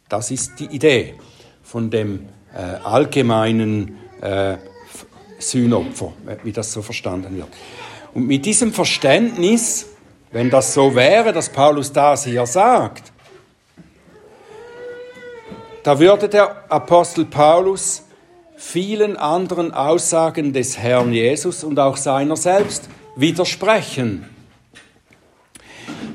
Das 0.09 0.31
ist 0.31 0.61
die 0.61 0.67
Idee 0.67 1.15
von 1.65 1.91
dem 1.91 2.29
äh, 2.55 2.61
allgemeinen 2.85 3.99
äh, 4.21 4.57
Sühnopfer, 5.39 6.13
wie 6.45 6.53
das 6.53 6.73
so 6.73 6.81
verstanden 6.81 7.37
wird. 7.37 7.49
Und 8.15 8.27
mit 8.27 8.47
diesem 8.47 8.73
Verständnis, 8.73 9.87
wenn 10.31 10.49
das 10.49 10.75
so 10.75 10.95
wäre, 10.95 11.33
dass 11.33 11.49
Paulus 11.49 11.93
das 11.93 12.25
hier 12.25 12.47
sagt, 12.47 13.13
da 15.83 15.99
würde 15.99 16.29
der 16.29 16.71
Apostel 16.71 17.25
Paulus 17.25 18.05
vielen 18.57 19.17
anderen 19.17 19.73
Aussagen 19.73 20.53
des 20.53 20.79
Herrn 20.79 21.13
Jesus 21.13 21.65
und 21.65 21.81
auch 21.81 21.97
seiner 21.97 22.37
selbst 22.37 22.89
widersprechen. 23.17 24.29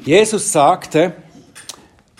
Jesus 0.04 0.52
sagte, 0.52 1.14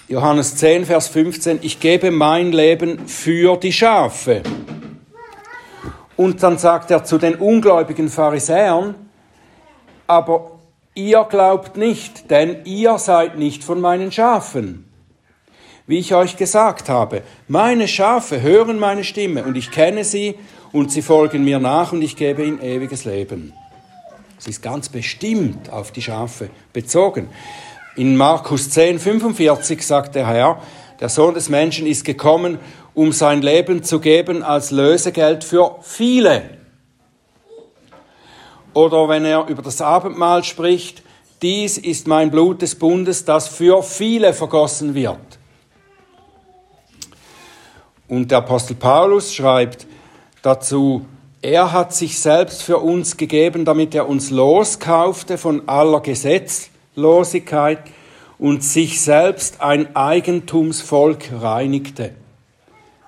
Johannes 0.08 0.56
10, 0.58 0.86
Vers 0.86 1.08
15, 1.08 1.60
ich 1.62 1.80
gebe 1.80 2.12
mein 2.12 2.52
Leben 2.52 3.08
für 3.08 3.58
die 3.58 3.74
Schafe. 3.74 4.44
Und 6.18 6.44
dann 6.44 6.58
sagt 6.58 6.92
er 6.92 7.04
zu 7.04 7.18
den 7.18 7.36
ungläubigen 7.36 8.10
Pharisäern, 8.10 8.96
aber 10.08 10.60
ihr 10.94 11.26
glaubt 11.30 11.78
nicht, 11.78 12.30
denn 12.30 12.66
ihr 12.66 12.98
seid 12.98 13.38
nicht 13.38 13.64
von 13.64 13.82
meinen 13.82 14.12
Schafen. 14.12 14.86
Wie 15.88 16.00
ich 16.00 16.16
euch 16.16 16.38
gesagt 16.38 16.90
habe, 16.90 17.22
meine 17.48 17.88
Schafe 17.88 18.42
hören 18.42 18.80
meine 18.80 19.04
Stimme 19.04 19.44
und 19.44 19.56
ich 19.56 19.72
kenne 19.72 20.04
sie 20.04 20.36
und 20.72 20.92
sie 20.92 21.02
folgen 21.02 21.44
mir 21.44 21.60
nach 21.60 21.92
und 21.92 22.02
ich 22.02 22.16
gebe 22.16 22.44
ihnen 22.44 22.62
ewiges 22.62 23.06
Leben. 23.06 23.54
Es 24.38 24.48
ist 24.48 24.62
ganz 24.62 24.90
bestimmt 24.90 25.70
auf 25.70 25.92
die 25.92 26.02
Schafe 26.02 26.50
bezogen. 26.74 27.30
In 27.96 28.18
Markus 28.18 28.70
10, 28.70 29.00
45 29.00 29.86
sagt 29.86 30.16
der 30.16 30.28
Herr, 30.28 30.62
der 31.00 31.10
Sohn 31.10 31.34
des 31.34 31.50
Menschen 31.50 31.88
ist 31.88 32.04
gekommen, 32.04 32.60
um 32.94 33.12
sein 33.12 33.42
Leben 33.42 33.84
zu 33.84 34.00
geben 34.00 34.44
als 34.44 34.72
Lösegeld 34.72 35.44
für 35.44 35.78
viele. 35.82 36.58
Oder 38.74 39.08
wenn 39.08 39.24
er 39.24 39.48
über 39.48 39.62
das 39.62 39.82
Abendmahl 39.82 40.44
spricht, 40.44 41.02
dies 41.42 41.78
ist 41.78 42.08
mein 42.08 42.32
Blut 42.32 42.62
des 42.62 42.76
Bundes, 42.76 43.24
das 43.24 43.48
für 43.48 43.84
viele 43.84 44.34
vergossen 44.34 44.96
wird. 44.96 45.20
Und 48.08 48.32
der 48.32 48.40
Apostel 48.40 48.76
Paulus 48.76 49.34
schreibt 49.34 49.88
dazu, 50.42 51.06
er 51.46 51.72
hat 51.72 51.94
sich 51.94 52.20
selbst 52.20 52.64
für 52.64 52.80
uns 52.80 53.18
gegeben, 53.18 53.66
damit 53.66 53.94
er 53.94 54.10
uns 54.10 54.32
loskaufte 54.32 55.38
von 55.38 55.70
aller 55.70 56.00
Gesetzlosigkeit 56.00 57.82
und 58.40 58.64
sich 58.64 59.00
selbst 59.00 59.62
ein 59.62 59.96
Eigentumsvolk 59.96 61.32
reinigte. 61.40 62.16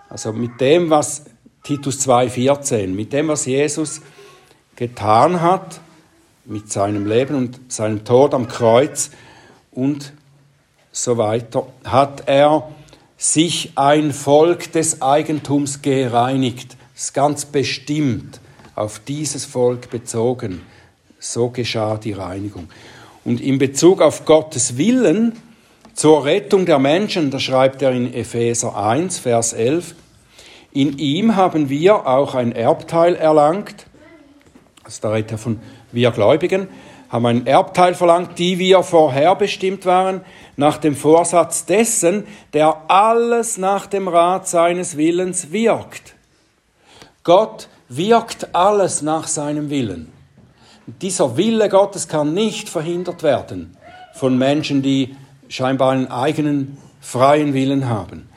Also 0.08 0.34
mit 0.34 0.62
dem, 0.62 0.92
was 0.92 1.26
Titus 1.64 2.08
2,14, 2.08 2.90
mit 2.90 3.12
dem, 3.12 3.28
was 3.28 3.48
Jesus 3.48 4.02
getan 4.76 5.42
hat, 5.42 5.82
mit 6.46 6.72
seinem 6.72 7.08
Leben 7.08 7.34
und 7.34 7.60
seinem 7.70 8.06
Tod 8.06 8.36
am 8.36 8.48
Kreuz 8.48 9.10
und 9.72 10.14
so 10.92 11.18
weiter, 11.18 11.66
hat 11.84 12.28
er 12.28 12.72
sich 13.18 13.72
ein 13.74 14.14
Volk 14.14 14.72
des 14.74 15.02
Eigentums 15.02 15.82
gereinigt. 15.82 16.78
Ist 16.98 17.14
ganz 17.14 17.46
bestimmt 17.46 18.42
auf 18.74 18.98
dieses 18.98 19.46
Volk 19.46 19.92
bezogen. 19.92 20.64
So 21.20 21.50
geschah 21.50 21.98
die 21.98 22.14
Reinigung. 22.14 22.70
Und 23.24 23.40
in 23.40 23.60
Bezug 23.60 24.02
auf 24.02 24.26
Gottes 24.26 24.80
Willen 24.80 25.34
zur 25.94 26.26
Rettung 26.26 26.66
der 26.66 26.80
Menschen, 26.80 27.30
da 27.30 27.40
schreibt 27.40 27.84
er 27.84 27.92
in 27.92 28.12
Epheser 28.12 28.76
1, 28.76 29.20
Vers 29.20 29.54
11, 29.54 29.94
in 30.72 30.98
ihm 30.98 31.36
haben 31.36 31.70
wir 31.70 32.08
auch 32.08 32.34
ein 32.34 32.52
Erbteil 32.52 33.16
erlangt, 33.16 33.86
also 34.84 35.00
da 35.04 35.12
redet 35.12 35.34
er 35.34 35.38
von 35.38 35.60
wir 35.92 36.10
Gläubigen, 36.10 36.68
haben 37.10 37.28
ein 37.28 37.46
Erbteil 37.46 37.94
verlangt, 37.94 38.40
die 38.40 38.58
wir 38.58 38.82
vorherbestimmt 38.82 39.86
waren, 39.86 40.22
nach 40.56 40.80
dem 40.80 40.96
Vorsatz 40.96 41.68
dessen, 41.68 42.26
der 42.54 42.90
alles 42.90 43.60
nach 43.60 43.86
dem 43.86 44.08
Rat 44.08 44.48
seines 44.48 44.98
Willens 44.98 45.52
wirkt. 45.52 46.17
Gott 47.28 47.68
wirkt 47.90 48.56
alles 48.56 49.02
nach 49.02 49.28
seinem 49.28 49.70
Willen. 49.70 50.14
Dieser 51.02 51.36
Wille 51.36 51.68
Gottes 51.68 52.08
kann 52.08 52.34
nicht 52.34 52.70
verhindert 52.70 53.22
werden 53.22 53.76
von 54.14 54.38
Menschen, 54.38 54.82
die 54.82 55.14
scheinbar 55.50 55.92
einen 55.92 56.10
eigenen 56.10 56.78
freien 57.02 57.54
Willen 57.54 57.90
haben. 57.90 58.30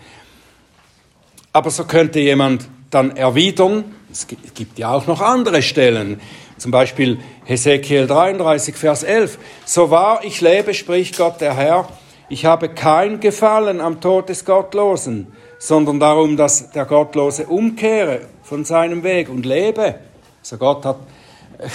Aber 1.52 1.70
so 1.70 1.84
könnte 1.84 2.18
jemand 2.18 2.68
dann 2.90 3.16
erwidern, 3.16 3.84
es 4.10 4.26
gibt 4.26 4.80
ja 4.80 4.92
auch 4.92 5.06
noch 5.06 5.20
andere 5.20 5.62
Stellen, 5.62 6.20
zum 6.58 6.72
Beispiel 6.72 7.20
Hesekiel 7.44 8.08
33, 8.08 8.74
Vers 8.74 9.04
11, 9.04 9.38
so 9.66 9.92
wahr 9.92 10.22
ich 10.24 10.40
lebe, 10.40 10.74
spricht 10.74 11.16
Gott 11.16 11.40
der 11.40 11.54
Herr, 11.54 11.88
ich 12.28 12.44
habe 12.44 12.68
kein 12.68 13.20
Gefallen 13.20 13.80
am 13.80 14.00
Tod 14.00 14.30
des 14.30 14.44
Gottlosen, 14.44 15.28
sondern 15.60 16.00
darum, 16.00 16.36
dass 16.36 16.72
der 16.72 16.86
Gottlose 16.86 17.46
umkehre 17.46 18.22
von 18.50 18.64
seinem 18.64 19.04
Weg 19.04 19.28
und 19.28 19.46
lebe. 19.46 19.94
Also 20.40 20.56
Gott, 20.58 20.84
hat, 20.84 20.96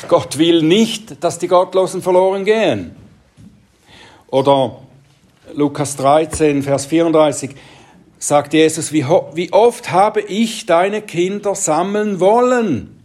Gott 0.10 0.38
will 0.38 0.62
nicht, 0.62 1.24
dass 1.24 1.40
die 1.40 1.48
Gottlosen 1.48 2.02
verloren 2.02 2.44
gehen. 2.44 2.94
Oder 4.28 4.82
Lukas 5.54 5.96
13, 5.96 6.64
Vers 6.64 6.86
34, 6.88 7.52
sagt 8.20 8.52
Jesus, 8.52 8.92
wie, 8.92 9.06
wie 9.06 9.54
oft 9.54 9.90
habe 9.92 10.20
ich 10.20 10.66
deine 10.66 11.02
Kinder 11.02 11.56
sammeln 11.56 12.20
wollen, 12.20 13.02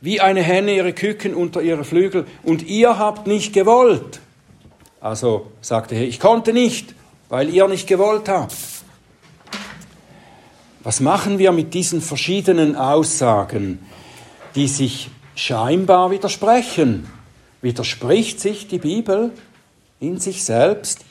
wie 0.00 0.20
eine 0.20 0.42
Henne 0.42 0.76
ihre 0.76 0.92
Küken 0.92 1.34
unter 1.34 1.62
ihre 1.62 1.82
Flügel, 1.82 2.28
und 2.44 2.62
ihr 2.62 2.96
habt 2.96 3.26
nicht 3.26 3.52
gewollt. 3.52 4.20
Also 5.00 5.48
sagte 5.60 5.96
er, 5.96 6.02
ich 6.02 6.20
konnte 6.20 6.52
nicht, 6.52 6.94
weil 7.28 7.52
ihr 7.52 7.66
nicht 7.66 7.88
gewollt 7.88 8.28
habt. 8.28 8.54
Was 10.84 11.00
machen 11.00 11.38
wir 11.38 11.50
mit 11.50 11.72
diesen 11.72 12.02
verschiedenen 12.02 12.76
Aussagen, 12.76 13.78
die 14.54 14.68
sich 14.68 15.10
scheinbar 15.34 16.10
widersprechen? 16.10 17.08
Widerspricht 17.62 18.38
sich 18.38 18.68
die 18.68 18.78
Bibel 18.78 19.32
in 19.98 20.20
sich 20.20 20.44
selbst? 20.44 21.06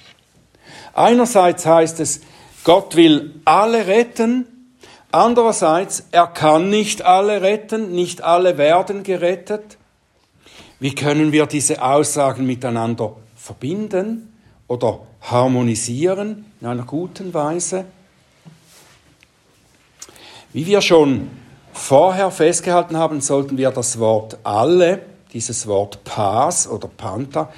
Einerseits 0.93 1.65
heißt 1.65 1.99
es, 2.01 2.21
Gott 2.63 2.95
will 2.95 3.33
alle 3.45 3.87
retten, 3.87 4.45
andererseits, 5.11 6.05
er 6.11 6.27
kann 6.27 6.69
nicht 6.69 7.01
alle 7.01 7.41
retten, 7.41 7.93
nicht 7.93 8.21
alle 8.21 8.59
werden 8.59 9.01
gerettet. 9.01 9.79
Wie 10.79 10.93
können 10.93 11.31
wir 11.31 11.47
diese 11.47 11.81
Aussagen 11.81 12.45
miteinander 12.45 13.15
verbinden 13.35 14.33
oder 14.67 14.99
harmonisieren 15.21 16.45
in 16.61 16.67
einer 16.67 16.83
guten 16.83 17.33
Weise? 17.33 17.85
Wie 20.53 20.67
wir 20.67 20.81
schon 20.81 21.31
vorher 21.73 22.29
festgehalten 22.29 22.95
haben, 22.95 23.21
sollten 23.21 23.57
wir 23.57 23.71
das 23.71 23.97
Wort 23.97 24.37
alle, 24.43 25.01
dieses 25.33 25.65
Wort 25.65 26.03
Pas 26.03 26.67
oder 26.67 26.87
Panta, 26.87 27.51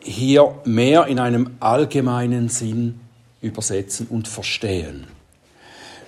hier 0.00 0.54
mehr 0.64 1.06
in 1.06 1.18
einem 1.18 1.56
allgemeinen 1.58 2.50
Sinn 2.50 3.00
übersetzen 3.40 4.08
und 4.08 4.28
verstehen. 4.28 5.06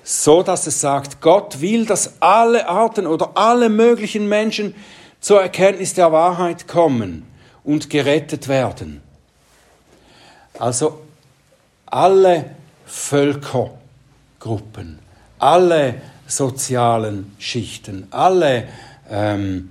So 0.03 0.43
dass 0.43 0.67
es 0.67 0.83
sagt, 0.83 1.23
Gott 1.23 1.63
will, 1.63 1.87
dass 1.87 2.21
alle 2.21 2.69
Arten 2.69 3.07
oder 3.07 3.31
alle 3.35 3.71
möglichen 3.71 4.29
Menschen 4.29 4.75
zur 5.21 5.41
Erkenntnis 5.41 5.95
der 5.95 6.13
Wahrheit 6.13 6.69
kommen 6.69 7.25
und 7.65 7.89
gerettet 7.89 8.49
werden. 8.49 9.01
Also 10.59 11.01
alle 11.87 12.51
Völkergruppen, 12.85 14.99
alle 15.45 15.97
sozialen 16.27 17.33
Schichten, 17.39 18.07
alle 18.11 18.65
ähm, 19.11 19.69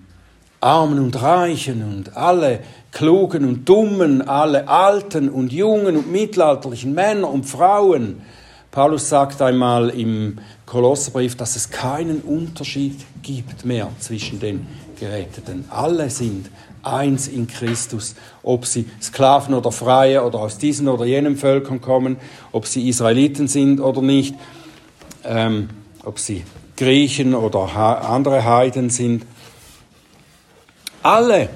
Armen 0.61 0.99
und 0.99 1.19
Reichen 1.19 1.83
und 1.83 2.15
alle 2.15 2.59
Klugen 2.91 3.43
und 3.43 3.67
Dummen, 3.67 4.21
alle 4.21 4.67
Alten 4.67 5.29
und 5.29 5.51
Jungen 5.51 5.97
und 5.97 6.11
mittelalterlichen 6.11 6.93
Männer 6.93 7.27
und 7.27 7.45
Frauen. 7.45 8.21
Paulus 8.69 9.09
sagt 9.09 9.41
einmal 9.41 9.89
im 9.89 10.37
Kolosserbrief, 10.67 11.35
dass 11.35 11.55
es 11.55 11.71
keinen 11.71 12.21
Unterschied 12.21 12.99
gibt 13.23 13.65
mehr 13.65 13.89
zwischen 13.99 14.39
den 14.39 14.67
Geretteten. 14.99 15.65
Alle 15.71 16.11
sind 16.11 16.51
eins 16.83 17.27
in 17.27 17.47
Christus, 17.47 18.13
ob 18.43 18.67
sie 18.67 18.85
Sklaven 19.01 19.55
oder 19.55 19.71
Freie 19.71 20.23
oder 20.23 20.37
aus 20.39 20.59
diesen 20.59 20.87
oder 20.87 21.05
jenen 21.05 21.35
Völkern 21.35 21.81
kommen, 21.81 22.17
ob 22.51 22.67
sie 22.67 22.87
Israeliten 22.87 23.47
sind 23.47 23.79
oder 23.79 24.03
nicht. 24.03 24.35
Ähm, 25.25 25.69
ob 26.03 26.19
sie 26.19 26.43
Griechen 26.75 27.33
oder 27.33 27.75
andere 27.75 28.43
Heiden 28.43 28.89
sind. 28.89 29.25
Alle. 31.01 31.49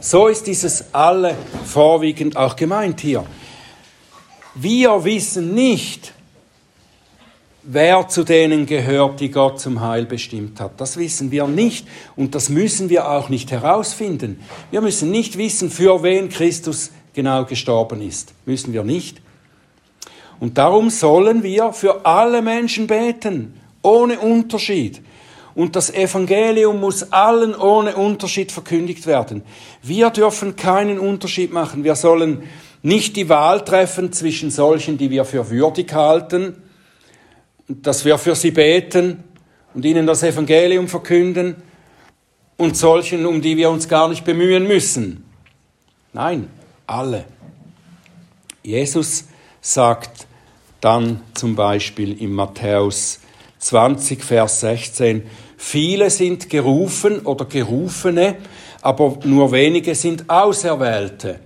So 0.00 0.28
ist 0.28 0.46
dieses 0.46 0.94
alle 0.94 1.34
vorwiegend 1.64 2.36
auch 2.36 2.54
gemeint 2.54 3.00
hier. 3.00 3.24
Wir 4.54 5.04
wissen 5.04 5.54
nicht, 5.54 6.12
wer 7.62 8.08
zu 8.08 8.24
denen 8.24 8.66
gehört, 8.66 9.20
die 9.20 9.30
Gott 9.30 9.60
zum 9.60 9.80
Heil 9.80 10.06
bestimmt 10.06 10.60
hat. 10.60 10.80
Das 10.80 10.96
wissen 10.96 11.30
wir 11.30 11.46
nicht 11.46 11.86
und 12.16 12.34
das 12.34 12.48
müssen 12.48 12.88
wir 12.88 13.08
auch 13.08 13.28
nicht 13.28 13.50
herausfinden. 13.50 14.40
Wir 14.70 14.80
müssen 14.80 15.10
nicht 15.10 15.36
wissen, 15.38 15.70
für 15.70 16.02
wen 16.02 16.28
Christus 16.28 16.90
genau 17.12 17.44
gestorben 17.44 18.00
ist. 18.00 18.32
Müssen 18.46 18.72
wir 18.72 18.84
nicht. 18.84 19.20
Und 20.40 20.58
darum 20.58 20.90
sollen 20.90 21.42
wir 21.42 21.72
für 21.72 22.06
alle 22.06 22.42
Menschen 22.42 22.86
beten, 22.86 23.58
ohne 23.82 24.18
Unterschied. 24.20 25.02
Und 25.54 25.74
das 25.74 25.92
Evangelium 25.92 26.78
muss 26.78 27.12
allen 27.12 27.54
ohne 27.54 27.96
Unterschied 27.96 28.52
verkündigt 28.52 29.06
werden. 29.06 29.42
Wir 29.82 30.10
dürfen 30.10 30.54
keinen 30.54 30.98
Unterschied 30.98 31.52
machen. 31.52 31.82
Wir 31.82 31.96
sollen 31.96 32.44
nicht 32.82 33.16
die 33.16 33.28
Wahl 33.28 33.64
treffen 33.64 34.12
zwischen 34.12 34.50
solchen, 34.52 34.98
die 34.98 35.10
wir 35.10 35.24
für 35.24 35.50
würdig 35.50 35.92
halten, 35.92 36.62
dass 37.66 38.04
wir 38.04 38.18
für 38.18 38.36
sie 38.36 38.52
beten 38.52 39.24
und 39.74 39.84
ihnen 39.84 40.06
das 40.06 40.22
Evangelium 40.22 40.86
verkünden, 40.86 41.56
und 42.58 42.76
solchen, 42.76 43.24
um 43.24 43.40
die 43.40 43.56
wir 43.56 43.70
uns 43.70 43.88
gar 43.88 44.08
nicht 44.08 44.24
bemühen 44.24 44.66
müssen. 44.66 45.24
Nein, 46.12 46.50
alle. 46.86 47.24
Jesus 48.62 49.24
sagt, 49.60 50.26
dann 50.80 51.22
zum 51.34 51.56
Beispiel 51.56 52.20
in 52.20 52.32
Matthäus 52.32 53.20
20, 53.58 54.22
Vers 54.22 54.60
16, 54.60 55.24
viele 55.56 56.10
sind 56.10 56.48
gerufen 56.48 57.20
oder 57.20 57.44
gerufene, 57.44 58.36
aber 58.82 59.18
nur 59.24 59.50
wenige 59.52 59.94
sind 59.94 60.30
Auserwählte. 60.30 61.40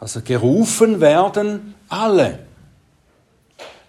Also 0.00 0.20
gerufen 0.22 1.00
werden 1.00 1.74
alle. 1.88 2.40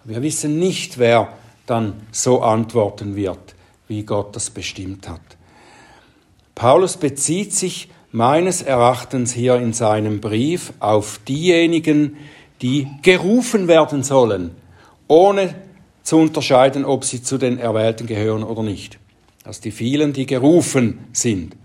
Wir 0.04 0.22
wissen 0.22 0.60
nicht, 0.60 1.00
wer 1.00 1.34
dann 1.66 1.94
so 2.12 2.42
antworten 2.42 3.16
wird, 3.16 3.56
wie 3.88 4.04
Gott 4.04 4.36
das 4.36 4.50
bestimmt 4.50 5.08
hat. 5.08 5.22
Paulus 6.56 6.98
bezieht 6.98 7.54
sich 7.54 7.90
meines 8.12 8.62
Erachtens 8.62 9.34
hier 9.34 9.56
in 9.56 9.74
seinem 9.74 10.22
Brief 10.22 10.74
auf 10.80 11.20
diejenigen, 11.28 12.18
die 12.18 12.18
gerufen 13.02 13.68
werden 13.68 14.04
sollen, 14.04 14.52
ohne 15.08 15.56
zu 16.04 16.18
unterscheiden, 16.18 16.86
ob 16.86 17.04
sie 17.04 17.22
zu 17.22 17.38
den 17.38 17.58
Erwählten 17.58 18.08
gehören 18.08 18.44
oder 18.44 18.64
nicht. 18.64 19.00
Also 19.44 19.62
die 19.62 19.72
vielen, 19.72 20.14
die 20.14 20.26
gerufen 20.26 21.00
sind. 21.12 21.56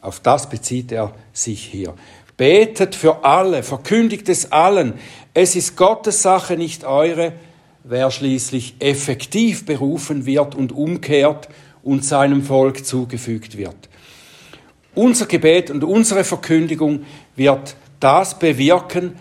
Auf 0.00 0.20
das 0.20 0.48
bezieht 0.48 0.92
er 0.92 1.12
sich 1.32 1.64
hier. 1.64 1.94
Betet 2.36 2.94
für 2.94 3.24
alle, 3.24 3.62
verkündigt 3.62 4.28
es 4.28 4.52
allen. 4.52 4.94
Es 5.34 5.56
ist 5.56 5.76
Gottes 5.76 6.22
Sache, 6.22 6.56
nicht 6.56 6.84
eure, 6.84 7.32
wer 7.82 8.10
schließlich 8.10 8.76
effektiv 8.78 9.64
berufen 9.64 10.26
wird 10.26 10.54
und 10.54 10.72
umkehrt 10.72 11.48
und 11.82 12.04
seinem 12.04 12.42
Volk 12.42 12.84
zugefügt 12.84 13.56
wird. 13.56 13.76
Unser 14.94 15.26
Gebet 15.26 15.70
und 15.70 15.82
unsere 15.84 16.24
Verkündigung 16.24 17.04
wird 17.34 17.76
das 18.00 18.38
bewirken, 18.38 19.16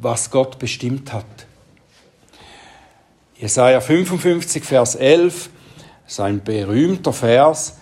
was 0.00 0.30
Gott 0.30 0.58
bestimmt 0.58 1.12
hat. 1.12 1.24
Jesaja 3.38 3.80
55, 3.80 4.64
Vers 4.64 4.94
11, 4.94 5.50
sein 6.06 6.42
berühmter 6.42 7.12
Vers. 7.12 7.78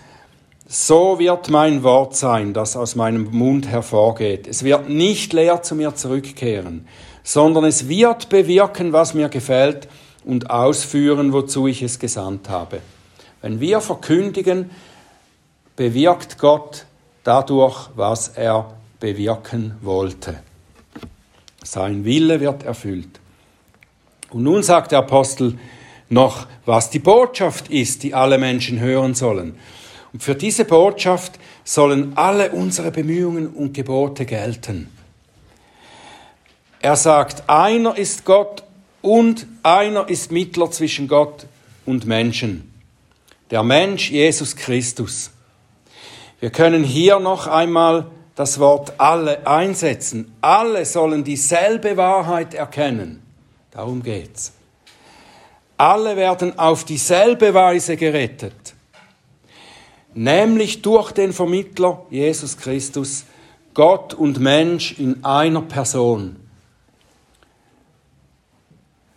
So 0.67 1.19
wird 1.19 1.49
mein 1.49 1.83
Wort 1.83 2.15
sein, 2.15 2.53
das 2.53 2.75
aus 2.75 2.95
meinem 2.95 3.29
Mund 3.31 3.67
hervorgeht. 3.67 4.47
Es 4.47 4.63
wird 4.63 4.89
nicht 4.89 5.31
leer 5.31 5.61
zu 5.61 5.75
mir 5.75 5.95
zurückkehren, 5.95 6.87
sondern 7.23 7.65
es 7.65 7.87
wird 7.87 8.29
bewirken, 8.29 8.91
was 8.91 9.13
mir 9.13 9.29
gefällt 9.29 9.87
und 10.25 10.49
ausführen, 10.49 11.33
wozu 11.33 11.67
ich 11.67 11.83
es 11.83 11.99
gesandt 11.99 12.49
habe. 12.49 12.81
Wenn 13.41 13.59
wir 13.59 13.79
verkündigen, 13.79 14.71
bewirkt 15.75 16.39
Gott 16.39 16.85
dadurch, 17.23 17.89
was 17.95 18.29
er 18.29 18.73
bewirken 18.99 19.75
wollte. 19.81 20.39
Sein 21.65 22.05
Wille 22.05 22.39
wird 22.39 22.63
erfüllt. 22.63 23.19
Und 24.29 24.43
nun 24.43 24.61
sagt 24.63 24.91
der 24.91 24.99
Apostel 24.99 25.57
noch, 26.09 26.45
was 26.65 26.91
die 26.91 26.99
Botschaft 26.99 27.69
ist, 27.69 28.03
die 28.03 28.13
alle 28.13 28.37
Menschen 28.37 28.79
hören 28.79 29.15
sollen. 29.15 29.55
Und 30.13 30.21
für 30.21 30.35
diese 30.35 30.65
Botschaft 30.65 31.33
sollen 31.63 32.15
alle 32.15 32.51
unsere 32.51 32.91
Bemühungen 32.91 33.47
und 33.47 33.73
Gebote 33.73 34.25
gelten. 34.25 34.89
Er 36.81 36.95
sagt, 36.95 37.49
einer 37.49 37.97
ist 37.97 38.25
Gott 38.25 38.63
und 39.01 39.47
einer 39.63 40.07
ist 40.07 40.31
Mittler 40.31 40.69
zwischen 40.69 41.07
Gott 41.07 41.47
und 41.85 42.05
Menschen. 42.05 42.71
Der 43.49 43.63
Mensch 43.63 44.11
Jesus 44.11 44.55
Christus. 44.55 45.31
Wir 46.39 46.51
können 46.51 46.83
hier 46.83 47.19
noch 47.19 47.47
einmal 47.47 48.05
das 48.35 48.59
Wort 48.59 48.93
alle 48.97 49.47
einsetzen. 49.47 50.33
Alle 50.41 50.85
sollen 50.85 51.23
dieselbe 51.23 51.97
Wahrheit 51.97 52.53
erkennen. 52.53 53.23
Darum 53.71 54.03
geht's. 54.03 54.53
Alle 55.77 56.15
werden 56.15 56.57
auf 56.57 56.85
dieselbe 56.85 57.53
Weise 57.53 57.97
gerettet, 57.97 58.73
nämlich 60.13 60.81
durch 60.81 61.11
den 61.11 61.33
Vermittler 61.33 62.05
Jesus 62.09 62.55
Christus, 62.55 63.25
Gott 63.73 64.13
und 64.13 64.39
Mensch 64.39 64.97
in 64.97 65.25
einer 65.25 65.61
Person. 65.61 66.37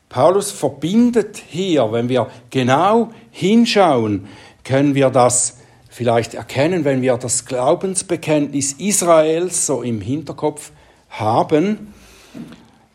Paulus 0.09 0.51
verbindet 0.51 1.41
hier, 1.47 1.93
wenn 1.93 2.09
wir 2.09 2.29
genau 2.51 3.13
hinschauen, 3.31 4.27
können 4.65 4.97
wir 4.97 5.11
das 5.11 5.58
vielleicht 5.99 6.35
erkennen, 6.35 6.85
wenn 6.85 7.03
wir 7.03 7.17
das 7.17 7.45
Glaubensbekenntnis 7.45 8.75
Israels 8.75 9.67
so 9.67 9.83
im 9.83 10.01
Hinterkopf 10.01 10.71
haben. 11.11 11.93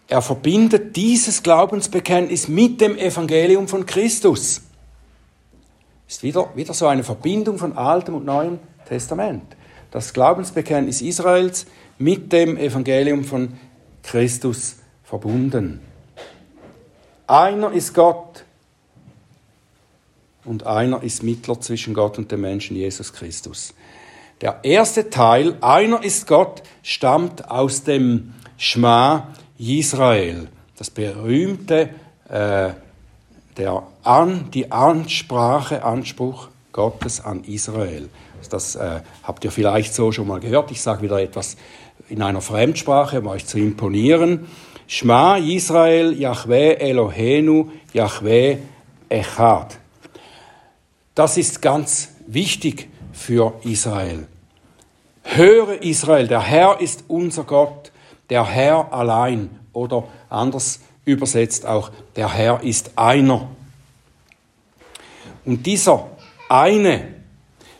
Er 0.07 0.21
verbindet 0.21 0.95
dieses 0.95 1.43
Glaubensbekenntnis 1.43 2.47
mit 2.47 2.79
dem 2.79 2.97
Evangelium 2.97 3.67
von 3.67 3.85
Christus. 3.85 4.61
Ist 6.07 6.23
wieder, 6.23 6.47
wieder 6.55 6.73
so 6.73 6.87
eine 6.87 7.03
Verbindung 7.03 7.57
von 7.57 7.77
Altem 7.77 8.15
und 8.15 8.23
Neuem 8.23 8.59
Testament. 8.87 9.43
Das 9.91 10.13
Glaubensbekenntnis 10.13 11.01
Israels 11.01 11.65
mit 11.97 12.31
dem 12.31 12.55
Evangelium 12.55 13.25
von 13.25 13.59
Christus 14.01 14.77
verbunden. 15.03 15.81
Einer 17.27 17.73
ist 17.73 17.93
Gott 17.93 18.42
und 20.45 20.65
einer 20.65 21.03
ist 21.03 21.23
Mittler 21.23 21.59
zwischen 21.59 21.93
Gott 21.93 22.17
und 22.17 22.31
dem 22.31 22.41
Menschen 22.41 22.75
Jesus 22.75 23.13
Christus. 23.13 23.73
Der 24.41 24.59
erste 24.63 25.09
Teil, 25.09 25.57
einer 25.61 26.03
ist 26.03 26.27
Gott, 26.27 26.63
stammt 26.81 27.49
aus 27.49 27.83
dem 27.83 28.33
Schma 28.57 29.29
Israel, 29.57 30.47
das 30.77 30.89
berühmte, 30.89 31.89
äh, 32.29 32.71
der 33.57 33.83
an, 34.03 34.49
die 34.51 34.71
Ansprache, 34.71 35.83
Anspruch 35.83 36.49
Gottes 36.71 37.21
an 37.21 37.43
Israel. 37.43 38.09
Das 38.49 38.75
äh, 38.75 39.01
habt 39.23 39.45
ihr 39.45 39.51
vielleicht 39.51 39.93
so 39.93 40.11
schon 40.11 40.27
mal 40.27 40.39
gehört. 40.39 40.71
Ich 40.71 40.81
sage 40.81 41.01
wieder 41.01 41.21
etwas 41.21 41.55
in 42.09 42.21
einer 42.21 42.41
Fremdsprache, 42.41 43.21
um 43.21 43.27
euch 43.27 43.45
zu 43.45 43.57
imponieren. 43.57 44.47
Shma 44.87 45.37
Israel, 45.37 46.13
Yahweh 46.13 46.73
Elohenu, 46.73 47.71
Yahweh 47.93 48.57
Echad. 49.07 49.77
Das 51.15 51.37
ist 51.37 51.61
ganz 51.61 52.09
wichtig 52.25 52.89
für 53.11 53.53
Israel. 53.63 54.27
Höre 55.23 55.81
Israel, 55.83 56.27
der 56.27 56.41
Herr 56.41 56.81
ist 56.81 57.05
unser 57.07 57.43
Gott, 57.43 57.91
der 58.29 58.45
Herr 58.45 58.91
allein 58.91 59.49
oder 59.73 60.05
anders 60.29 60.79
übersetzt 61.05 61.65
auch, 61.65 61.91
der 62.15 62.33
Herr 62.33 62.63
ist 62.63 62.91
einer. 62.95 63.47
Und 65.45 65.65
dieser 65.65 66.07
eine, 66.49 67.13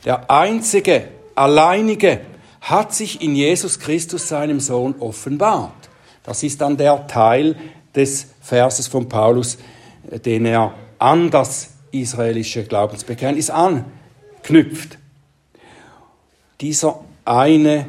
der 0.06 0.30
einzige, 0.30 1.10
alleinige, 1.36 2.22
hat 2.62 2.94
sich 2.94 3.22
in 3.22 3.36
Jesus 3.36 3.80
Christus, 3.80 4.28
seinem 4.28 4.60
Sohn, 4.60 4.96
offenbart. 5.00 5.90
Das 6.24 6.44
ist 6.44 6.62
dann 6.62 6.78
der 6.78 7.08
Teil 7.08 7.58
des 7.96 8.28
Verses 8.42 8.88
von 8.88 9.10
Paulus, 9.10 9.58
den 10.26 10.46
er 10.46 10.74
an 11.00 11.30
das 11.30 11.73
israelische 11.94 12.64
Glaubensbekenntnis 12.64 13.50
anknüpft. 13.50 14.98
Dieser 16.62 17.00
eine 17.26 17.86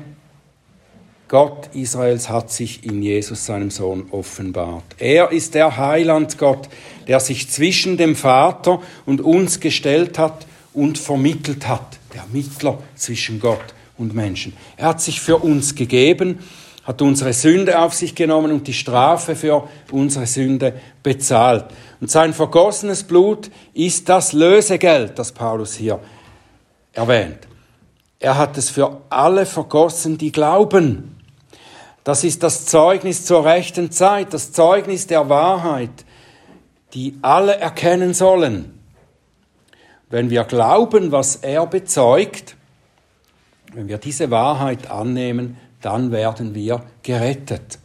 Gott 1.29 1.71
Israels 1.75 2.29
hat 2.29 2.53
sich 2.53 2.85
in 2.85 3.03
Jesus, 3.03 3.47
seinem 3.47 3.71
Sohn, 3.71 4.07
offenbart. 4.11 4.85
Er 4.99 5.33
ist 5.33 5.55
der 5.55 5.77
Heiland 5.77 6.39
Gott, 6.39 6.69
der 7.09 7.19
sich 7.19 7.51
zwischen 7.51 7.97
dem 7.97 8.15
Vater 8.15 8.81
und 9.07 9.21
uns 9.21 9.59
gestellt 9.59 10.19
hat 10.19 10.47
und 10.75 10.99
vermittelt 10.99 11.67
hat, 11.67 11.99
der 12.13 12.25
Mittler 12.33 12.79
zwischen 12.95 13.41
Gott 13.41 13.75
und 13.97 14.15
Menschen. 14.15 14.53
Er 14.77 14.89
hat 14.89 15.01
sich 15.01 15.21
für 15.21 15.39
uns 15.39 15.75
gegeben, 15.75 16.41
hat 16.85 17.01
unsere 17.01 17.33
Sünde 17.33 17.79
auf 17.81 17.95
sich 17.95 18.15
genommen 18.15 18.53
und 18.53 18.67
die 18.67 18.75
Strafe 18.75 19.35
für 19.37 19.69
unsere 19.91 20.27
Sünde 20.27 20.75
bezahlt. 21.03 21.67
Und 22.01 22.11
sein 22.11 22.35
vergossenes 22.35 23.05
Blut 23.05 23.51
ist 23.73 24.09
das 24.09 24.35
Lösegeld, 24.35 25.19
das 25.19 25.33
Paulus 25.33 25.75
hier 25.75 26.01
erwähnt. 26.93 27.49
Er 28.21 28.37
hat 28.37 28.59
es 28.59 28.71
für 28.71 29.01
alle 29.09 29.47
vergossen, 29.47 30.19
die 30.19 30.31
glauben. 30.31 31.17
Das 32.05 32.23
ist 32.23 32.43
das 32.43 32.67
Zeugnis 32.67 33.25
zur 33.25 33.47
rechten 33.47 33.91
Zeit, 33.91 34.35
das 34.35 34.53
Zeugnis 34.53 35.07
der 35.07 35.31
Wahrheit, 35.31 36.05
die 36.93 37.19
alle 37.23 37.57
erkennen 37.57 38.13
sollen. 38.13 38.79
Wenn 40.11 40.29
wir 40.29 40.45
glauben, 40.45 41.13
was 41.13 41.37
er 41.37 41.67
bezeugt, 41.67 42.57
wenn 43.73 43.89
wir 43.89 43.99
diese 43.99 44.31
Wahrheit 44.31 44.91
annehmen, 44.91 45.57
dann 45.85 46.11
werden 46.11 46.55
wir 46.55 46.83
gerettet. 47.03 47.79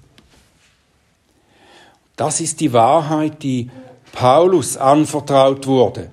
Das 2.15 2.39
ist 2.39 2.61
die 2.61 2.71
Wahrheit, 2.71 3.43
die 3.43 3.69
Paulus 4.13 4.77
anvertraut 4.77 5.67
wurde 5.67 6.09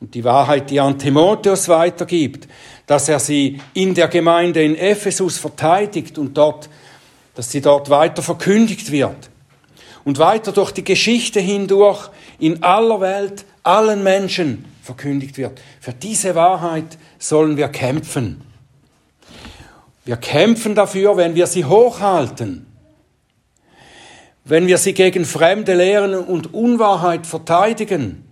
und 0.00 0.14
die 0.14 0.24
Wahrheit, 0.24 0.68
die 0.68 0.80
an 0.80 0.98
Timotheus 0.98 1.68
weitergibt, 1.68 2.48
dass 2.86 3.08
er 3.08 3.20
sie 3.20 3.60
in 3.72 3.94
der 3.94 4.08
Gemeinde 4.08 4.64
in 4.64 4.74
Ephesus 4.74 5.38
verteidigt 5.38 6.18
und 6.18 6.36
dort, 6.36 6.68
dass 7.36 7.52
sie 7.52 7.60
dort 7.60 7.88
weiter 7.88 8.22
verkündigt 8.22 8.90
wird 8.90 9.30
und 10.04 10.18
weiter 10.18 10.50
durch 10.50 10.72
die 10.72 10.84
Geschichte 10.84 11.38
hindurch 11.38 12.10
in 12.40 12.64
aller 12.64 13.00
Welt 13.00 13.44
allen 13.62 14.02
Menschen 14.02 14.64
verkündigt 14.82 15.38
wird. 15.38 15.60
Für 15.80 15.92
diese 15.92 16.34
Wahrheit 16.34 16.98
sollen 17.20 17.56
wir 17.56 17.68
kämpfen. 17.68 18.47
Wir 20.08 20.16
kämpfen 20.16 20.74
dafür, 20.74 21.18
wenn 21.18 21.34
wir 21.34 21.46
sie 21.46 21.66
hochhalten, 21.66 22.64
wenn 24.42 24.66
wir 24.66 24.78
sie 24.78 24.94
gegen 24.94 25.26
fremde 25.26 25.74
Lehren 25.74 26.14
und 26.14 26.54
Unwahrheit 26.54 27.26
verteidigen, 27.26 28.24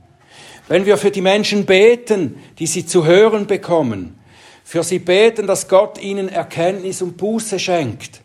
wenn 0.69 0.87
wir 0.87 0.97
für 0.97 1.11
die 1.11 1.21
Menschen 1.21 1.67
beten, 1.67 2.39
die 2.59 2.67
sie 2.67 2.87
zu 2.87 3.05
hören 3.05 3.47
bekommen, 3.47 4.19
für 4.65 4.83
sie 4.83 4.99
beten, 4.99 5.47
dass 5.47 5.69
Gott 5.69 6.01
ihnen 6.01 6.31
Erkenntnis 6.31 7.03
und 7.03 7.19
Buße 7.19 7.59
schenkt. 7.59 8.23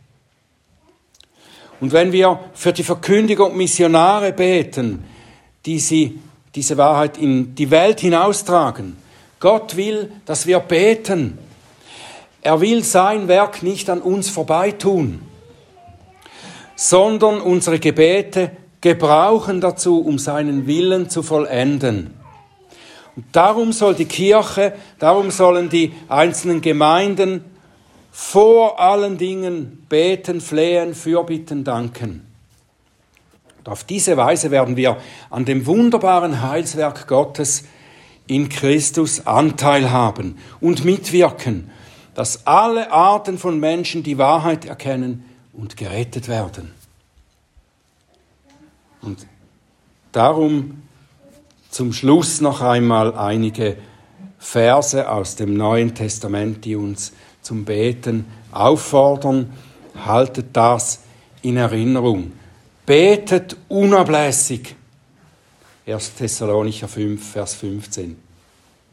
Und 1.82 1.92
wenn 1.92 2.14
wir 2.14 2.40
für 2.54 2.72
die 2.72 2.84
Verkündiger 2.84 3.48
und 3.48 3.58
Missionare 3.58 4.32
beten, 4.32 5.04
die 5.66 5.80
sie 5.80 6.22
diese 6.56 6.78
Wahrheit 6.78 7.18
in 7.18 7.54
die 7.54 7.70
Welt 7.70 8.00
hinaustragen, 8.00 8.96
Gott 9.42 9.76
will, 9.76 10.10
dass 10.26 10.48
wir 10.48 10.62
beten, 10.62 11.38
er 12.42 12.60
will 12.62 12.84
sein 12.84 13.28
Werk 13.28 13.64
nicht 13.64 13.90
an 13.90 14.02
uns 14.02 14.30
vorbeitun, 14.30 15.22
sondern 16.76 17.40
unsere 17.40 17.80
Gebete 17.80 18.52
gebrauchen 18.82 19.62
dazu, 19.62 20.02
um 20.02 20.18
seinen 20.18 20.66
Willen 20.66 21.10
zu 21.10 21.22
vollenden. 21.22 22.16
Und 23.16 23.26
darum 23.32 23.72
soll 23.74 23.94
die 23.94 24.06
Kirche, 24.06 24.74
darum 24.98 25.30
sollen 25.30 25.70
die 25.70 25.94
einzelnen 26.10 26.62
Gemeinden 26.62 27.46
vor 28.12 28.80
allen 28.80 29.18
Dingen 29.18 29.86
beten, 29.88 30.42
flehen, 30.42 30.96
fürbitten, 30.96 31.64
danken. 31.64 32.26
Und 33.60 33.70
auf 33.70 33.84
diese 33.84 34.18
Weise 34.18 34.50
werden 34.50 34.76
wir 34.76 34.98
an 35.30 35.46
dem 35.46 35.68
wunderbaren 35.68 36.42
Heilswerk 36.42 37.08
Gottes 37.08 37.66
in 38.26 38.50
Christus 38.50 39.28
Anteil 39.28 39.92
haben 39.92 40.38
und 40.60 40.84
mitwirken 40.84 41.70
dass 42.22 42.46
alle 42.46 42.92
Arten 42.92 43.40
von 43.40 43.60
Menschen 43.60 44.04
die 44.04 44.20
Wahrheit 44.20 44.66
erkennen 44.66 45.26
und 45.54 45.76
gerettet 45.76 46.28
werden. 46.28 46.72
Und 49.02 49.26
darum 50.12 50.84
zum 51.72 51.94
Schluss 51.94 52.40
noch 52.40 52.62
einmal 52.62 53.16
einige 53.16 53.76
Verse 54.38 55.10
aus 55.10 55.36
dem 55.36 55.56
Neuen 55.56 55.96
Testament, 55.96 56.64
die 56.64 56.76
uns 56.76 57.12
zum 57.42 57.66
Beten 57.66 58.28
auffordern. 58.52 59.52
Haltet 60.06 60.50
das 60.54 61.00
in 61.42 61.58
Erinnerung. 61.58 62.34
Betet 62.86 63.58
unablässig. 63.68 64.76
1. 65.88 66.14
Thessalonicher 66.14 66.88
5, 66.88 67.32
Vers 67.32 67.56
15. 67.56 68.16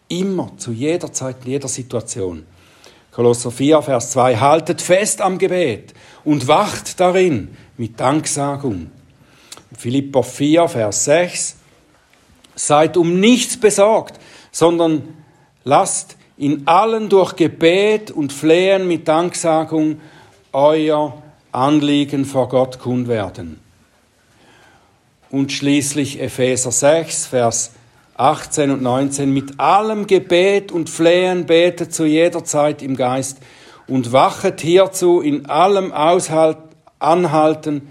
Immer, 0.08 0.50
zu 0.56 0.72
jeder 0.72 1.12
Zeit, 1.12 1.44
in 1.44 1.50
jeder 1.50 1.68
Situation. 1.68 2.46
Kolosser 3.18 3.50
4, 3.50 3.82
Vers 3.82 4.12
2, 4.12 4.36
haltet 4.36 4.80
fest 4.80 5.20
am 5.22 5.38
Gebet 5.38 5.92
und 6.22 6.46
wacht 6.46 7.00
darin 7.00 7.48
mit 7.76 7.98
Danksagung. 7.98 8.92
Philipper 9.76 10.22
4, 10.22 10.68
Vers 10.68 11.04
6, 11.06 11.56
seid 12.54 12.96
um 12.96 13.18
nichts 13.18 13.56
besorgt, 13.56 14.20
sondern 14.52 15.02
lasst 15.64 16.16
in 16.36 16.68
allen 16.68 17.08
durch 17.08 17.34
Gebet 17.34 18.12
und 18.12 18.32
Flehen 18.32 18.86
mit 18.86 19.08
Danksagung 19.08 20.00
euer 20.52 21.20
Anliegen 21.50 22.24
vor 22.24 22.48
Gott 22.48 22.78
kund 22.78 23.08
werden. 23.08 23.58
Und 25.28 25.50
schließlich 25.50 26.20
Epheser 26.20 26.70
6, 26.70 27.26
Vers 27.26 27.72
18 28.18 28.72
und 28.72 28.82
19, 28.82 29.32
mit 29.32 29.60
allem 29.60 30.06
Gebet 30.06 30.72
und 30.72 30.90
Flehen 30.90 31.46
betet 31.46 31.94
zu 31.94 32.04
jeder 32.04 32.44
Zeit 32.44 32.82
im 32.82 32.96
Geist 32.96 33.38
und 33.86 34.12
wachet 34.12 34.60
hierzu 34.60 35.20
in 35.20 35.46
allem 35.46 35.92
Aushalt, 35.92 36.58
Anhalten 36.98 37.88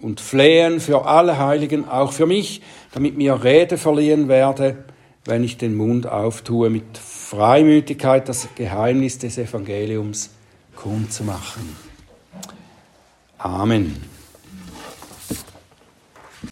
und 0.00 0.20
Flehen 0.20 0.78
für 0.78 1.04
alle 1.04 1.38
Heiligen, 1.38 1.88
auch 1.88 2.12
für 2.12 2.26
mich, 2.26 2.62
damit 2.92 3.16
mir 3.16 3.42
Rede 3.42 3.76
verliehen 3.76 4.28
werde, 4.28 4.84
wenn 5.24 5.42
ich 5.42 5.58
den 5.58 5.74
Mund 5.74 6.06
auftue, 6.06 6.70
mit 6.70 6.96
Freimütigkeit 6.96 8.28
das 8.28 8.48
Geheimnis 8.54 9.18
des 9.18 9.36
Evangeliums 9.36 10.30
kundzumachen. 10.76 11.76
Amen. 13.38 14.15